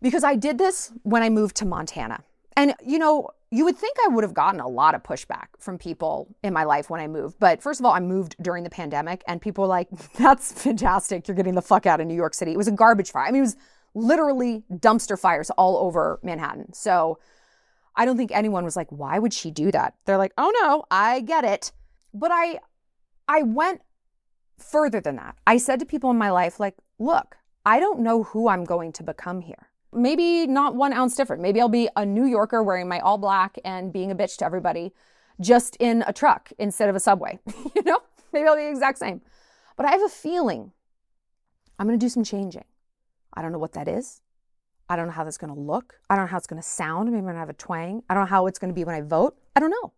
because 0.00 0.24
I 0.24 0.36
did 0.36 0.58
this 0.58 0.92
when 1.02 1.22
I 1.22 1.28
moved 1.28 1.56
to 1.56 1.66
Montana. 1.66 2.22
And, 2.56 2.74
you 2.86 2.98
know, 2.98 3.30
you 3.50 3.64
would 3.64 3.76
think 3.76 3.96
I 4.04 4.08
would 4.08 4.22
have 4.22 4.32
gotten 4.32 4.60
a 4.60 4.68
lot 4.68 4.94
of 4.94 5.02
pushback 5.02 5.46
from 5.58 5.76
people 5.76 6.28
in 6.44 6.52
my 6.52 6.62
life 6.62 6.88
when 6.88 7.00
I 7.00 7.08
moved. 7.08 7.38
But 7.40 7.60
first 7.60 7.80
of 7.80 7.86
all, 7.86 7.92
I 7.92 7.98
moved 7.98 8.36
during 8.40 8.62
the 8.62 8.70
pandemic 8.70 9.24
and 9.26 9.42
people 9.42 9.62
were 9.62 9.68
like, 9.68 9.88
that's 10.18 10.52
fantastic. 10.52 11.26
You're 11.26 11.34
getting 11.34 11.56
the 11.56 11.62
fuck 11.62 11.84
out 11.84 12.00
of 12.00 12.06
New 12.06 12.14
York 12.14 12.34
City. 12.34 12.52
It 12.52 12.56
was 12.56 12.68
a 12.68 12.72
garbage 12.72 13.10
fire. 13.10 13.26
I 13.26 13.32
mean, 13.32 13.40
it 13.40 13.46
was 13.46 13.56
literally 13.94 14.62
dumpster 14.72 15.18
fires 15.18 15.50
all 15.50 15.76
over 15.78 16.20
Manhattan. 16.22 16.72
So 16.72 17.18
I 17.96 18.04
don't 18.04 18.16
think 18.16 18.30
anyone 18.30 18.64
was 18.64 18.76
like, 18.76 18.88
why 18.90 19.18
would 19.18 19.34
she 19.34 19.50
do 19.50 19.72
that? 19.72 19.94
They're 20.04 20.16
like, 20.16 20.32
oh 20.38 20.52
no, 20.62 20.84
I 20.92 21.20
get 21.20 21.44
it. 21.44 21.72
But 22.14 22.30
I 22.32 22.60
I 23.26 23.42
went 23.42 23.82
further 24.58 25.00
than 25.00 25.16
that. 25.16 25.36
I 25.46 25.56
said 25.56 25.80
to 25.80 25.86
people 25.86 26.10
in 26.10 26.18
my 26.18 26.30
life, 26.30 26.60
like, 26.60 26.76
look, 26.98 27.36
I 27.64 27.78
don't 27.78 28.00
know 28.00 28.22
who 28.22 28.48
I'm 28.48 28.64
going 28.64 28.92
to 28.92 29.02
become 29.02 29.40
here. 29.40 29.68
Maybe 29.92 30.46
not 30.46 30.74
one 30.74 30.92
ounce 30.92 31.16
different. 31.16 31.42
Maybe 31.42 31.60
I'll 31.60 31.68
be 31.68 31.88
a 31.96 32.06
New 32.06 32.24
Yorker 32.24 32.62
wearing 32.62 32.88
my 32.88 33.00
all 33.00 33.18
black 33.18 33.58
and 33.64 33.92
being 33.92 34.10
a 34.10 34.14
bitch 34.14 34.36
to 34.38 34.44
everybody 34.44 34.92
just 35.40 35.76
in 35.76 36.04
a 36.06 36.12
truck 36.12 36.52
instead 36.58 36.88
of 36.88 36.96
a 36.96 37.00
subway. 37.00 37.38
you 37.74 37.82
know, 37.82 37.98
maybe 38.32 38.46
I'll 38.46 38.56
be 38.56 38.62
the 38.62 38.70
exact 38.70 38.98
same. 38.98 39.20
But 39.76 39.86
I 39.86 39.90
have 39.90 40.02
a 40.02 40.08
feeling 40.08 40.72
I'm 41.78 41.86
going 41.86 41.98
to 41.98 42.04
do 42.04 42.10
some 42.10 42.24
changing. 42.24 42.64
I 43.34 43.42
don't 43.42 43.52
know 43.52 43.58
what 43.58 43.72
that 43.72 43.88
is. 43.88 44.20
I 44.88 44.96
don't 44.96 45.06
know 45.06 45.12
how 45.12 45.24
that's 45.24 45.38
going 45.38 45.54
to 45.54 45.60
look. 45.60 46.00
I 46.08 46.16
don't 46.16 46.26
know 46.26 46.30
how 46.30 46.36
it's 46.36 46.46
going 46.46 46.60
to 46.60 46.66
sound. 46.68 47.06
Maybe 47.06 47.18
I'm 47.18 47.24
going 47.24 47.34
to 47.34 47.40
have 47.40 47.48
a 47.48 47.54
twang. 47.54 48.02
I 48.08 48.14
don't 48.14 48.24
know 48.24 48.30
how 48.30 48.46
it's 48.46 48.58
going 48.58 48.70
to 48.70 48.74
be 48.74 48.84
when 48.84 48.94
I 48.94 49.00
vote. 49.00 49.36
I 49.54 49.60
don't 49.60 49.70
know. 49.70 49.92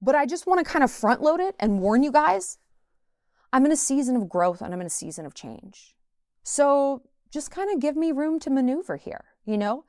But 0.00 0.14
I 0.14 0.26
just 0.26 0.46
want 0.46 0.64
to 0.64 0.70
kind 0.70 0.84
of 0.84 0.90
front 0.90 1.22
load 1.22 1.40
it 1.40 1.56
and 1.58 1.80
warn 1.80 2.02
you 2.02 2.12
guys 2.12 2.58
I'm 3.52 3.64
in 3.64 3.72
a 3.72 3.76
season 3.76 4.14
of 4.14 4.28
growth 4.28 4.60
and 4.60 4.74
I'm 4.74 4.80
in 4.80 4.86
a 4.86 4.90
season 4.90 5.24
of 5.24 5.34
change. 5.34 5.94
So 6.48 7.02
just 7.30 7.50
kind 7.50 7.70
of 7.70 7.78
give 7.78 7.94
me 7.94 8.10
room 8.10 8.40
to 8.40 8.48
maneuver 8.48 8.96
here, 8.96 9.26
you 9.44 9.58
know? 9.58 9.84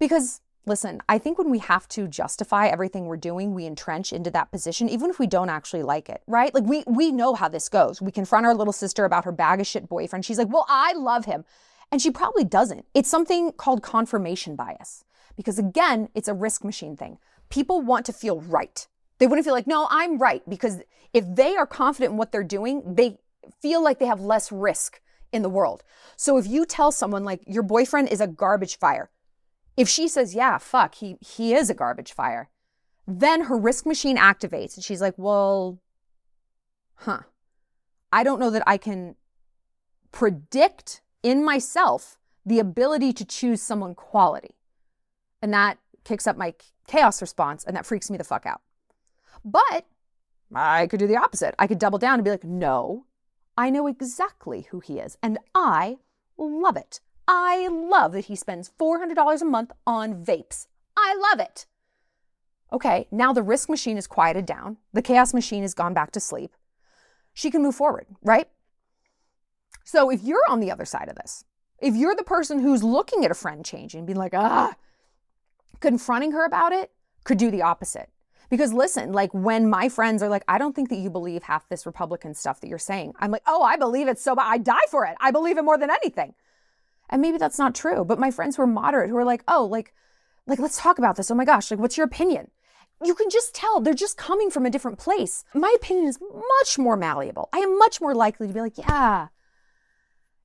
Because 0.00 0.40
listen, 0.66 1.00
I 1.08 1.16
think 1.16 1.38
when 1.38 1.48
we 1.48 1.60
have 1.60 1.86
to 1.90 2.08
justify 2.08 2.66
everything 2.66 3.06
we're 3.06 3.16
doing, 3.16 3.54
we 3.54 3.66
entrench 3.66 4.12
into 4.12 4.32
that 4.32 4.50
position, 4.50 4.88
even 4.88 5.10
if 5.10 5.20
we 5.20 5.28
don't 5.28 5.48
actually 5.48 5.84
like 5.84 6.08
it, 6.08 6.22
right? 6.26 6.52
Like 6.52 6.64
we 6.64 6.82
we 6.88 7.12
know 7.12 7.34
how 7.34 7.48
this 7.48 7.68
goes. 7.68 8.02
We 8.02 8.10
confront 8.10 8.46
our 8.46 8.54
little 8.54 8.72
sister 8.72 9.04
about 9.04 9.24
her 9.24 9.30
bag 9.30 9.60
of 9.60 9.66
shit 9.68 9.88
boyfriend. 9.88 10.24
She's 10.24 10.38
like, 10.38 10.52
well, 10.52 10.66
I 10.68 10.92
love 10.94 11.26
him. 11.26 11.44
And 11.92 12.02
she 12.02 12.10
probably 12.10 12.42
doesn't. 12.42 12.84
It's 12.92 13.08
something 13.08 13.52
called 13.52 13.80
confirmation 13.80 14.56
bias. 14.56 15.04
Because 15.36 15.60
again, 15.60 16.08
it's 16.16 16.28
a 16.28 16.34
risk 16.34 16.64
machine 16.64 16.96
thing. 16.96 17.18
People 17.48 17.80
want 17.80 18.06
to 18.06 18.12
feel 18.12 18.40
right. 18.40 18.88
They 19.18 19.28
wouldn't 19.28 19.44
feel 19.44 19.54
like, 19.54 19.68
no, 19.68 19.86
I'm 19.88 20.18
right. 20.18 20.42
Because 20.48 20.80
if 21.12 21.24
they 21.32 21.56
are 21.56 21.66
confident 21.66 22.10
in 22.10 22.16
what 22.16 22.32
they're 22.32 22.42
doing, 22.42 22.82
they 22.96 23.18
feel 23.62 23.84
like 23.84 24.00
they 24.00 24.06
have 24.06 24.20
less 24.20 24.50
risk 24.50 25.00
in 25.32 25.42
the 25.42 25.48
world. 25.48 25.82
So 26.16 26.38
if 26.38 26.46
you 26.46 26.64
tell 26.64 26.92
someone 26.92 27.24
like 27.24 27.42
your 27.46 27.62
boyfriend 27.62 28.08
is 28.08 28.20
a 28.20 28.26
garbage 28.26 28.78
fire, 28.78 29.10
if 29.76 29.88
she 29.88 30.08
says, 30.08 30.34
yeah, 30.34 30.58
fuck, 30.58 30.96
he, 30.96 31.16
he 31.20 31.54
is 31.54 31.70
a 31.70 31.74
garbage 31.74 32.12
fire, 32.12 32.50
then 33.06 33.42
her 33.42 33.56
risk 33.56 33.86
machine 33.86 34.16
activates 34.16 34.76
and 34.76 34.84
she's 34.84 35.00
like, 35.00 35.14
well, 35.16 35.80
huh, 36.96 37.20
I 38.12 38.22
don't 38.22 38.40
know 38.40 38.50
that 38.50 38.62
I 38.66 38.76
can 38.76 39.16
predict 40.12 41.02
in 41.22 41.44
myself 41.44 42.18
the 42.44 42.58
ability 42.58 43.12
to 43.14 43.24
choose 43.24 43.62
someone 43.62 43.94
quality. 43.94 44.54
And 45.42 45.52
that 45.52 45.78
kicks 46.04 46.26
up 46.26 46.36
my 46.36 46.54
chaos 46.86 47.20
response 47.20 47.64
and 47.64 47.76
that 47.76 47.86
freaks 47.86 48.10
me 48.10 48.18
the 48.18 48.24
fuck 48.24 48.46
out. 48.46 48.60
But 49.44 49.86
I 50.54 50.86
could 50.86 50.98
do 50.98 51.06
the 51.06 51.16
opposite. 51.16 51.54
I 51.58 51.66
could 51.66 51.78
double 51.78 51.98
down 51.98 52.14
and 52.14 52.24
be 52.24 52.30
like, 52.30 52.44
no, 52.44 53.06
I 53.56 53.70
know 53.70 53.86
exactly 53.86 54.66
who 54.70 54.80
he 54.80 54.98
is, 54.98 55.18
and 55.22 55.38
I 55.54 55.98
love 56.36 56.76
it. 56.76 57.00
I 57.28 57.68
love 57.68 58.12
that 58.12 58.26
he 58.26 58.36
spends 58.36 58.70
$400 58.78 59.40
a 59.40 59.44
month 59.44 59.72
on 59.86 60.24
vapes. 60.24 60.66
I 60.96 61.14
love 61.14 61.40
it. 61.40 61.66
Okay, 62.72 63.06
now 63.10 63.32
the 63.32 63.42
risk 63.42 63.68
machine 63.68 63.96
is 63.96 64.06
quieted 64.06 64.46
down. 64.46 64.78
The 64.92 65.02
chaos 65.02 65.34
machine 65.34 65.62
has 65.62 65.74
gone 65.74 65.94
back 65.94 66.12
to 66.12 66.20
sleep. 66.20 66.54
She 67.32 67.50
can 67.50 67.62
move 67.62 67.74
forward, 67.74 68.06
right? 68.22 68.48
So 69.84 70.10
if 70.10 70.22
you're 70.22 70.44
on 70.48 70.60
the 70.60 70.70
other 70.70 70.84
side 70.84 71.08
of 71.08 71.16
this, 71.16 71.44
if 71.78 71.96
you're 71.96 72.14
the 72.14 72.22
person 72.22 72.60
who's 72.60 72.82
looking 72.82 73.24
at 73.24 73.30
a 73.30 73.34
friend 73.34 73.64
changing, 73.64 74.06
being 74.06 74.18
like, 74.18 74.34
ah, 74.34 74.74
confronting 75.80 76.32
her 76.32 76.44
about 76.44 76.72
it 76.72 76.90
could 77.24 77.38
do 77.38 77.50
the 77.50 77.62
opposite. 77.62 78.10
Because 78.50 78.72
listen, 78.72 79.12
like 79.12 79.32
when 79.32 79.70
my 79.70 79.88
friends 79.88 80.22
are 80.22 80.28
like, 80.28 80.42
I 80.48 80.58
don't 80.58 80.74
think 80.74 80.88
that 80.90 80.98
you 80.98 81.08
believe 81.08 81.44
half 81.44 81.68
this 81.68 81.86
Republican 81.86 82.34
stuff 82.34 82.60
that 82.60 82.68
you're 82.68 82.78
saying, 82.78 83.14
I'm 83.20 83.30
like, 83.30 83.44
oh, 83.46 83.62
I 83.62 83.76
believe 83.76 84.08
it 84.08 84.18
so 84.18 84.34
bad. 84.34 84.46
I 84.48 84.58
die 84.58 84.86
for 84.90 85.06
it. 85.06 85.16
I 85.20 85.30
believe 85.30 85.56
it 85.56 85.64
more 85.64 85.78
than 85.78 85.90
anything. 85.90 86.34
And 87.08 87.22
maybe 87.22 87.38
that's 87.38 87.58
not 87.58 87.74
true. 87.74 88.04
But 88.04 88.18
my 88.18 88.30
friends 88.30 88.56
who 88.56 88.62
are 88.62 88.66
moderate, 88.66 89.08
who 89.08 89.16
are 89.16 89.24
like, 89.24 89.44
oh, 89.46 89.64
like, 89.64 89.94
like, 90.46 90.58
let's 90.58 90.80
talk 90.80 90.98
about 90.98 91.16
this. 91.16 91.30
Oh 91.30 91.34
my 91.34 91.44
gosh, 91.44 91.70
like, 91.70 91.78
what's 91.78 91.96
your 91.96 92.06
opinion? 92.06 92.50
You 93.04 93.14
can 93.14 93.30
just 93.30 93.54
tell 93.54 93.80
they're 93.80 93.94
just 93.94 94.16
coming 94.16 94.50
from 94.50 94.66
a 94.66 94.70
different 94.70 94.98
place. 94.98 95.44
My 95.54 95.72
opinion 95.76 96.08
is 96.08 96.18
much 96.20 96.76
more 96.76 96.96
malleable. 96.96 97.48
I 97.52 97.58
am 97.58 97.78
much 97.78 98.00
more 98.00 98.14
likely 98.14 98.48
to 98.48 98.52
be 98.52 98.60
like, 98.60 98.76
yeah, 98.76 99.28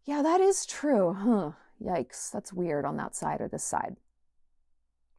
yeah, 0.05 0.21
that 0.21 0.39
is 0.39 0.65
true. 0.65 1.13
Huh. 1.13 1.51
Yikes. 1.83 2.31
That's 2.31 2.53
weird 2.53 2.85
on 2.85 2.97
that 2.97 3.15
side 3.15 3.41
or 3.41 3.47
this 3.47 3.63
side. 3.63 3.97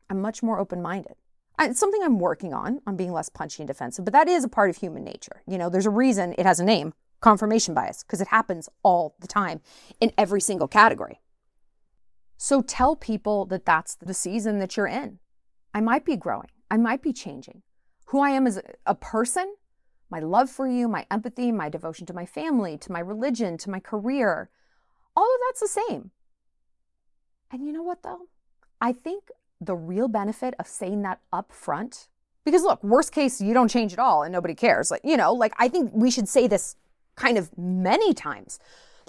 I'm 0.09 0.21
much 0.21 0.43
more 0.43 0.59
open 0.61 0.81
minded. 0.81 1.17
It's 1.59 1.81
something 1.81 2.03
I'm 2.03 2.19
working 2.19 2.53
on, 2.53 2.81
on 2.87 2.97
being 2.97 3.13
less 3.13 3.29
punchy 3.29 3.63
and 3.63 3.69
defensive, 3.69 4.05
but 4.05 4.13
that 4.13 4.29
is 4.29 4.45
a 4.45 4.49
part 4.49 4.71
of 4.71 4.77
human 4.77 5.05
nature. 5.05 5.43
You 5.47 5.57
know, 5.59 5.71
there's 5.71 5.87
a 5.87 5.91
reason 5.91 6.35
it 6.37 6.47
has 6.47 6.61
a 6.61 6.65
name 6.65 6.93
confirmation 7.21 7.75
bias, 7.75 8.03
because 8.03 8.21
it 8.21 8.29
happens 8.29 8.69
all 8.83 9.17
the 9.21 9.27
time 9.27 9.61
in 10.01 10.13
every 10.19 10.41
single 10.41 10.69
category. 10.69 11.21
So 12.37 12.61
tell 12.61 12.95
people 12.95 13.47
that 13.47 13.65
that's 13.65 13.95
the 13.95 14.15
season 14.15 14.59
that 14.59 14.77
you're 14.77 14.87
in. 14.87 15.19
I 15.73 15.81
might 15.81 16.05
be 16.05 16.17
growing, 16.17 16.51
I 16.71 16.77
might 16.77 17.03
be 17.03 17.13
changing. 17.13 17.63
Who 18.07 18.21
I 18.21 18.31
am 18.31 18.47
as 18.47 18.61
a 18.85 18.95
person, 18.95 19.57
my 20.11 20.21
love 20.21 20.51
for 20.51 20.69
you, 20.69 20.89
my 20.89 21.07
empathy, 21.11 21.51
my 21.51 21.69
devotion 21.69 22.07
to 22.07 22.15
my 22.15 22.27
family, 22.27 22.79
to 22.79 22.93
my 22.93 23.01
religion, 23.01 23.57
to 23.59 23.71
my 23.71 23.81
career, 23.81 24.51
all 25.17 25.25
of 25.25 25.41
that's 25.49 25.61
the 25.61 25.81
same. 25.89 26.11
And 27.51 27.67
you 27.67 27.73
know 27.73 27.83
what, 27.83 28.03
though? 28.03 28.29
I 28.81 28.93
think 28.93 29.31
the 29.61 29.75
real 29.75 30.09
benefit 30.09 30.55
of 30.59 30.67
saying 30.67 31.03
that 31.03 31.21
up 31.33 31.53
front 31.53 32.09
because 32.45 32.63
look 32.63 32.83
worst 32.83 33.13
case 33.13 33.41
you 33.41 33.55
don't 33.55 33.69
change 33.69 33.93
at 33.93 33.99
all 33.99 34.23
and 34.23 34.33
nobody 34.33 34.55
cares. 34.55 34.91
Like 34.91 35.03
you 35.05 35.17
know 35.17 35.33
like 35.33 35.53
i 35.59 35.69
think 35.69 35.91
we 35.95 36.11
should 36.11 36.29
say 36.29 36.47
this 36.47 36.77
kind 37.15 37.39
of 37.39 37.57
many 37.59 38.15
times. 38.15 38.59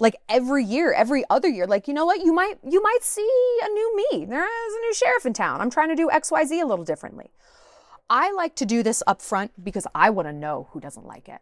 Like 0.00 0.16
every 0.28 0.64
year 0.64 0.92
every 0.92 1.24
other 1.28 1.48
year 1.48 1.66
like 1.66 1.88
you 1.88 1.94
know 1.94 2.06
what? 2.06 2.24
You 2.24 2.32
might 2.32 2.58
you 2.68 2.82
might 2.82 3.02
see 3.02 3.58
a 3.62 3.68
new 3.68 3.96
me. 3.96 4.24
There 4.24 4.44
is 4.44 4.74
a 4.74 4.80
new 4.80 4.94
sheriff 4.94 5.26
in 5.26 5.32
town. 5.32 5.60
I'm 5.60 5.70
trying 5.70 5.88
to 5.88 5.96
do 5.96 6.08
xyz 6.08 6.62
a 6.62 6.66
little 6.66 6.84
differently. 6.84 7.30
I 8.10 8.32
like 8.32 8.54
to 8.56 8.64
do 8.64 8.82
this 8.82 9.02
up 9.06 9.20
front 9.20 9.52
because 9.62 9.86
i 9.94 10.08
want 10.10 10.28
to 10.28 10.32
know 10.32 10.68
who 10.70 10.80
doesn't 10.80 11.06
like 11.06 11.28
it. 11.28 11.40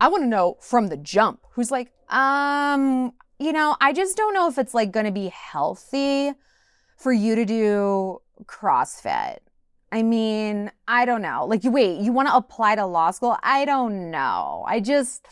I 0.00 0.08
want 0.08 0.22
to 0.24 0.28
know 0.28 0.56
from 0.60 0.88
the 0.88 0.96
jump 0.96 1.40
who's 1.52 1.70
like 1.70 1.92
um 2.10 3.12
you 3.38 3.52
know 3.52 3.76
i 3.80 3.92
just 3.92 4.16
don't 4.16 4.32
know 4.32 4.48
if 4.48 4.58
it's 4.58 4.74
like 4.74 4.92
going 4.92 5.06
to 5.06 5.12
be 5.12 5.28
healthy 5.28 6.32
for 6.96 7.12
you 7.12 7.34
to 7.34 7.44
do 7.44 8.20
CrossFit. 8.44 9.38
I 9.92 10.02
mean, 10.02 10.70
I 10.88 11.04
don't 11.04 11.22
know. 11.22 11.46
Like, 11.46 11.60
wait, 11.64 12.00
you 12.00 12.12
want 12.12 12.28
to 12.28 12.36
apply 12.36 12.74
to 12.74 12.86
law 12.86 13.10
school? 13.10 13.36
I 13.42 13.64
don't 13.64 14.10
know. 14.10 14.64
I 14.66 14.80
just, 14.80 15.26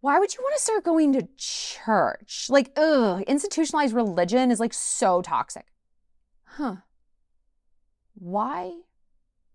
why 0.00 0.18
would 0.18 0.34
you 0.34 0.40
want 0.42 0.54
to 0.56 0.62
start 0.62 0.84
going 0.84 1.12
to 1.14 1.28
church? 1.36 2.46
Like, 2.48 2.72
ugh, 2.76 3.22
institutionalized 3.26 3.94
religion 3.94 4.50
is 4.50 4.60
like 4.60 4.72
so 4.72 5.20
toxic. 5.20 5.66
Huh. 6.44 6.76
Why 8.14 8.72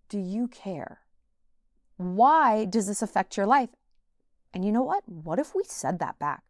do 0.10 0.20
you 0.20 0.48
care? 0.48 1.00
Why 1.98 2.66
does 2.66 2.88
this 2.88 3.02
affect 3.02 3.38
your 3.38 3.46
life? 3.46 3.70
And 4.54 4.66
you 4.66 4.72
know 4.72 4.84
what? 4.84 5.04
What 5.08 5.40
if 5.40 5.56
we 5.56 5.64
said 5.66 6.00
that 6.00 6.20
back? 6.20 6.44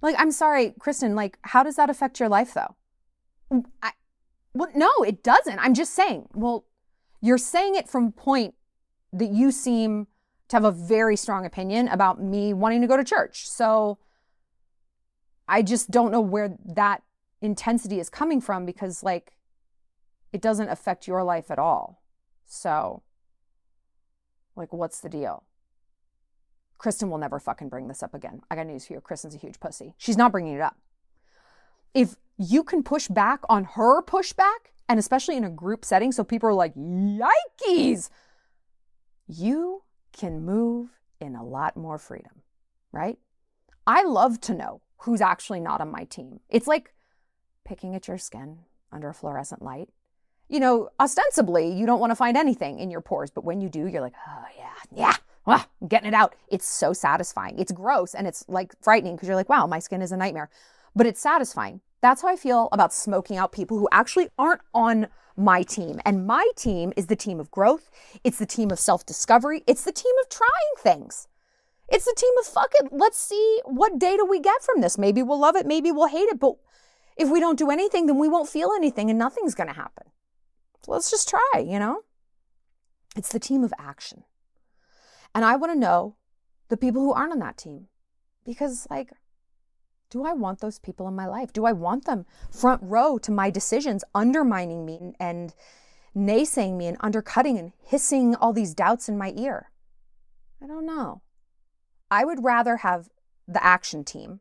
Like, 0.00 0.14
I'm 0.18 0.30
sorry, 0.30 0.74
Kristen, 0.78 1.16
like, 1.16 1.38
how 1.42 1.62
does 1.62 1.76
that 1.76 1.90
affect 1.90 2.20
your 2.20 2.28
life 2.28 2.54
though? 2.54 2.76
I, 3.82 3.92
well, 4.54 4.68
no, 4.74 4.90
it 5.06 5.22
doesn't. 5.22 5.58
I'm 5.58 5.74
just 5.74 5.94
saying, 5.94 6.28
well, 6.34 6.64
you're 7.20 7.38
saying 7.38 7.74
it 7.74 7.88
from 7.88 8.12
point 8.12 8.54
that 9.12 9.30
you 9.30 9.50
seem 9.50 10.06
to 10.48 10.56
have 10.56 10.64
a 10.64 10.70
very 10.70 11.16
strong 11.16 11.44
opinion 11.44 11.88
about 11.88 12.22
me 12.22 12.52
wanting 12.54 12.80
to 12.80 12.86
go 12.86 12.96
to 12.96 13.04
church. 13.04 13.48
So 13.48 13.98
I 15.46 15.62
just 15.62 15.90
don't 15.90 16.10
know 16.10 16.20
where 16.20 16.56
that 16.64 17.02
intensity 17.40 18.00
is 18.00 18.10
coming 18.10 18.40
from 18.40 18.66
because, 18.66 19.02
like, 19.02 19.32
it 20.32 20.40
doesn't 20.40 20.68
affect 20.68 21.06
your 21.06 21.22
life 21.22 21.50
at 21.50 21.58
all. 21.58 22.02
So, 22.46 23.02
like, 24.56 24.72
what's 24.72 25.00
the 25.00 25.08
deal? 25.08 25.44
Kristen 26.78 27.10
will 27.10 27.18
never 27.18 27.38
fucking 27.38 27.68
bring 27.68 27.88
this 27.88 28.02
up 28.02 28.14
again. 28.14 28.42
I 28.50 28.56
got 28.56 28.66
news 28.66 28.86
for 28.86 28.94
you. 28.94 29.00
Kristen's 29.00 29.34
a 29.34 29.38
huge 29.38 29.58
pussy. 29.58 29.94
She's 29.98 30.16
not 30.16 30.32
bringing 30.32 30.54
it 30.54 30.60
up. 30.60 30.76
If 31.92 32.16
you 32.38 32.62
can 32.62 32.82
push 32.82 33.08
back 33.08 33.40
on 33.48 33.64
her 33.64 34.02
pushback, 34.02 34.70
and 34.88 34.98
especially 34.98 35.36
in 35.36 35.44
a 35.44 35.50
group 35.50 35.84
setting, 35.84 36.12
so 36.12 36.24
people 36.24 36.48
are 36.48 36.54
like, 36.54 36.74
yikes, 36.74 38.08
you 39.26 39.82
can 40.12 40.44
move 40.44 40.88
in 41.20 41.34
a 41.34 41.44
lot 41.44 41.76
more 41.76 41.98
freedom, 41.98 42.42
right? 42.92 43.18
I 43.86 44.04
love 44.04 44.40
to 44.42 44.54
know 44.54 44.80
who's 44.98 45.20
actually 45.20 45.60
not 45.60 45.80
on 45.80 45.90
my 45.90 46.04
team. 46.04 46.40
It's 46.48 46.66
like 46.66 46.94
picking 47.64 47.94
at 47.94 48.08
your 48.08 48.18
skin 48.18 48.60
under 48.92 49.08
a 49.08 49.14
fluorescent 49.14 49.62
light. 49.62 49.88
You 50.48 50.60
know, 50.60 50.88
ostensibly, 50.98 51.70
you 51.70 51.84
don't 51.84 52.00
want 52.00 52.10
to 52.10 52.16
find 52.16 52.36
anything 52.36 52.78
in 52.78 52.90
your 52.90 53.02
pores, 53.02 53.30
but 53.30 53.44
when 53.44 53.60
you 53.60 53.68
do, 53.68 53.86
you're 53.86 54.00
like, 54.00 54.14
oh, 54.26 54.44
yeah, 54.56 54.72
yeah, 54.96 55.14
ah, 55.46 55.68
I'm 55.82 55.88
getting 55.88 56.08
it 56.08 56.14
out. 56.14 56.34
It's 56.48 56.66
so 56.66 56.92
satisfying. 56.92 57.58
It's 57.58 57.72
gross 57.72 58.14
and 58.14 58.26
it's 58.26 58.44
like 58.48 58.72
frightening 58.80 59.16
because 59.16 59.28
you're 59.28 59.36
like, 59.36 59.48
wow, 59.48 59.66
my 59.66 59.78
skin 59.80 60.00
is 60.00 60.12
a 60.12 60.16
nightmare. 60.16 60.48
But 60.96 61.06
it's 61.06 61.20
satisfying 61.20 61.80
That's 62.00 62.22
how 62.22 62.28
I 62.28 62.36
feel 62.36 62.68
about 62.72 62.92
smoking 62.92 63.36
out 63.36 63.52
people 63.52 63.78
who 63.78 63.88
actually 63.90 64.28
aren't 64.38 64.62
on 64.72 65.08
my 65.36 65.62
team. 65.62 66.00
And 66.04 66.26
my 66.26 66.48
team 66.56 66.92
is 66.96 67.06
the 67.06 67.16
team 67.16 67.40
of 67.40 67.50
growth, 67.50 67.90
it's 68.24 68.38
the 68.38 68.46
team 68.46 68.70
of 68.70 68.78
self 68.78 69.06
discovery, 69.06 69.62
it's 69.66 69.84
the 69.84 69.92
team 69.92 70.12
of 70.22 70.28
trying 70.28 70.50
things. 70.78 71.28
It's 71.88 72.04
the 72.04 72.14
team 72.16 72.32
of 72.40 72.46
fuck 72.46 72.70
it, 72.74 72.92
let's 72.92 73.18
see 73.18 73.60
what 73.64 73.98
data 73.98 74.26
we 74.28 74.40
get 74.40 74.62
from 74.62 74.80
this. 74.80 74.98
Maybe 74.98 75.22
we'll 75.22 75.40
love 75.40 75.56
it, 75.56 75.66
maybe 75.66 75.90
we'll 75.90 76.08
hate 76.08 76.28
it, 76.28 76.38
but 76.38 76.54
if 77.16 77.30
we 77.30 77.40
don't 77.40 77.58
do 77.58 77.70
anything, 77.70 78.06
then 78.06 78.18
we 78.18 78.28
won't 78.28 78.48
feel 78.48 78.70
anything 78.76 79.08
and 79.10 79.18
nothing's 79.18 79.54
going 79.54 79.68
to 79.68 79.74
happen. 79.74 80.06
So 80.84 80.92
let's 80.92 81.10
just 81.10 81.28
try, 81.28 81.64
you 81.66 81.78
know? 81.78 82.02
It's 83.16 83.32
the 83.32 83.40
team 83.40 83.64
of 83.64 83.72
action. 83.78 84.24
And 85.34 85.44
I 85.44 85.56
want 85.56 85.72
to 85.72 85.78
know 85.78 86.16
the 86.68 86.76
people 86.76 87.02
who 87.02 87.12
aren't 87.12 87.32
on 87.32 87.38
that 87.40 87.56
team 87.56 87.88
because, 88.44 88.86
like, 88.90 89.10
do 90.10 90.24
I 90.24 90.32
want 90.32 90.60
those 90.60 90.78
people 90.78 91.06
in 91.08 91.14
my 91.14 91.26
life? 91.26 91.52
Do 91.52 91.66
I 91.66 91.72
want 91.72 92.04
them 92.04 92.26
front 92.50 92.82
row 92.82 93.18
to 93.18 93.30
my 93.30 93.50
decisions, 93.50 94.04
undermining 94.14 94.84
me 94.86 95.12
and 95.20 95.54
naysaying 96.16 96.76
me 96.76 96.86
and 96.86 96.96
undercutting 97.00 97.58
and 97.58 97.72
hissing 97.82 98.34
all 98.34 98.52
these 98.52 98.74
doubts 98.74 99.08
in 99.08 99.18
my 99.18 99.32
ear? 99.36 99.70
I 100.62 100.66
don't 100.66 100.86
know. 100.86 101.22
I 102.10 102.24
would 102.24 102.42
rather 102.42 102.78
have 102.78 103.08
the 103.46 103.62
action 103.64 104.04
team. 104.04 104.40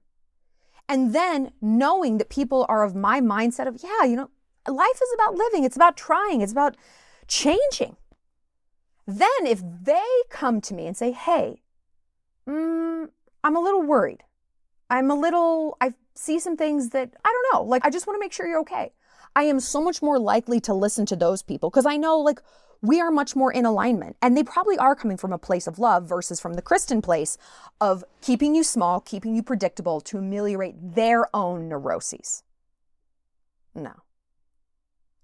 And 0.89 1.13
then 1.13 1.51
knowing 1.61 2.17
that 2.17 2.29
people 2.29 2.65
are 2.69 2.83
of 2.83 2.95
my 2.95 3.19
mindset 3.19 3.67
of, 3.67 3.83
yeah, 3.83 4.05
you 4.05 4.15
know, 4.15 4.29
life 4.67 5.01
is 5.01 5.13
about 5.13 5.35
living, 5.35 5.65
it's 5.65 5.75
about 5.75 5.97
trying, 5.97 6.41
it's 6.41 6.51
about 6.51 6.77
changing. 7.27 7.97
Then 9.05 9.29
if 9.45 9.61
they 9.83 10.05
come 10.29 10.61
to 10.61 10.73
me 10.73 10.87
and 10.87 10.95
say, 10.95 11.11
hey, 11.11 11.61
mm, 12.47 13.09
I'm 13.43 13.55
a 13.55 13.61
little 13.61 13.81
worried. 13.81 14.23
I'm 14.89 15.11
a 15.11 15.15
little, 15.15 15.77
I 15.81 15.93
see 16.15 16.39
some 16.39 16.57
things 16.57 16.89
that 16.89 17.13
I 17.23 17.29
don't 17.29 17.53
know. 17.53 17.67
Like, 17.67 17.85
I 17.85 17.89
just 17.89 18.07
want 18.07 18.15
to 18.15 18.19
make 18.19 18.33
sure 18.33 18.47
you're 18.47 18.61
okay. 18.61 18.93
I 19.35 19.43
am 19.43 19.59
so 19.59 19.81
much 19.81 20.01
more 20.01 20.17
likely 20.17 20.59
to 20.61 20.73
listen 20.73 21.05
to 21.07 21.15
those 21.15 21.43
people 21.43 21.69
because 21.69 21.85
I 21.85 21.97
know, 21.97 22.19
like, 22.19 22.41
we 22.81 23.01
are 23.01 23.11
much 23.11 23.35
more 23.35 23.51
in 23.51 23.65
alignment. 23.65 24.17
And 24.21 24.37
they 24.37 24.43
probably 24.43 24.77
are 24.77 24.95
coming 24.95 25.17
from 25.17 25.33
a 25.33 25.37
place 25.37 25.67
of 25.67 25.79
love 25.79 26.05
versus 26.05 26.39
from 26.39 26.53
the 26.53 26.61
Kristen 26.61 27.01
place 27.01 27.37
of 27.81 28.03
keeping 28.21 28.55
you 28.55 28.63
small, 28.63 28.99
keeping 28.99 29.35
you 29.35 29.43
predictable 29.43 29.99
to 30.01 30.17
ameliorate 30.17 30.75
their 30.95 31.35
own 31.35 31.69
neuroses. 31.69 32.43
No, 33.73 33.93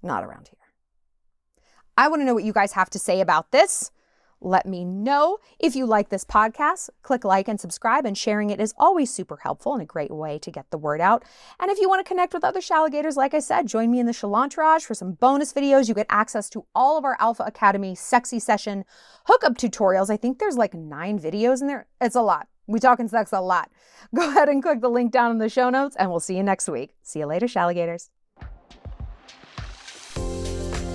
not 0.01 0.23
around 0.23 0.47
here. 0.47 0.57
I 1.97 2.07
want 2.07 2.21
to 2.21 2.25
know 2.25 2.33
what 2.33 2.43
you 2.43 2.53
guys 2.53 2.73
have 2.73 2.89
to 2.91 2.99
say 2.99 3.21
about 3.21 3.51
this. 3.51 3.91
Let 4.45 4.65
me 4.65 4.83
know 4.83 5.37
if 5.57 5.73
you 5.73 5.85
like 5.85 6.09
this 6.09 6.25
podcast. 6.25 6.89
Click 7.01 7.23
like 7.23 7.47
and 7.47 7.59
subscribe, 7.59 8.05
and 8.05 8.17
sharing 8.17 8.49
it 8.49 8.59
is 8.59 8.73
always 8.77 9.11
super 9.11 9.37
helpful 9.37 9.71
and 9.71 9.81
a 9.81 9.85
great 9.85 10.11
way 10.11 10.37
to 10.39 10.51
get 10.51 10.69
the 10.69 10.77
word 10.77 10.99
out. 10.99 11.23
And 11.61 11.71
if 11.71 11.79
you 11.79 11.87
want 11.87 12.05
to 12.05 12.07
connect 12.07 12.33
with 12.33 12.43
other 12.43 12.59
Shalligators, 12.59 13.15
like 13.15 13.33
I 13.33 13.39
said, 13.39 13.67
join 13.67 13.89
me 13.89 14.01
in 14.01 14.05
the 14.05 14.11
Shallontourage 14.11 14.83
for 14.83 14.93
some 14.95 15.13
bonus 15.13 15.53
videos. 15.53 15.87
You 15.87 15.93
get 15.93 16.07
access 16.09 16.49
to 16.49 16.65
all 16.75 16.97
of 16.97 17.05
our 17.05 17.15
Alpha 17.21 17.43
Academy 17.43 17.95
sexy 17.95 18.37
session 18.37 18.83
hookup 19.27 19.57
tutorials. 19.57 20.09
I 20.09 20.17
think 20.17 20.39
there's 20.39 20.57
like 20.57 20.73
nine 20.73 21.19
videos 21.19 21.61
in 21.61 21.67
there. 21.67 21.87
It's 22.01 22.15
a 22.15 22.21
lot. 22.21 22.49
We 22.67 22.81
talking 22.81 23.07
sex 23.07 23.31
a 23.31 23.39
lot. 23.39 23.71
Go 24.15 24.29
ahead 24.29 24.49
and 24.49 24.61
click 24.61 24.81
the 24.81 24.89
link 24.89 25.13
down 25.13 25.31
in 25.31 25.37
the 25.37 25.47
show 25.47 25.69
notes, 25.69 25.95
and 25.95 26.09
we'll 26.09 26.19
see 26.19 26.35
you 26.35 26.43
next 26.43 26.67
week. 26.67 26.95
See 27.01 27.19
you 27.19 27.27
later, 27.27 27.45
Shalligators. 27.45 28.09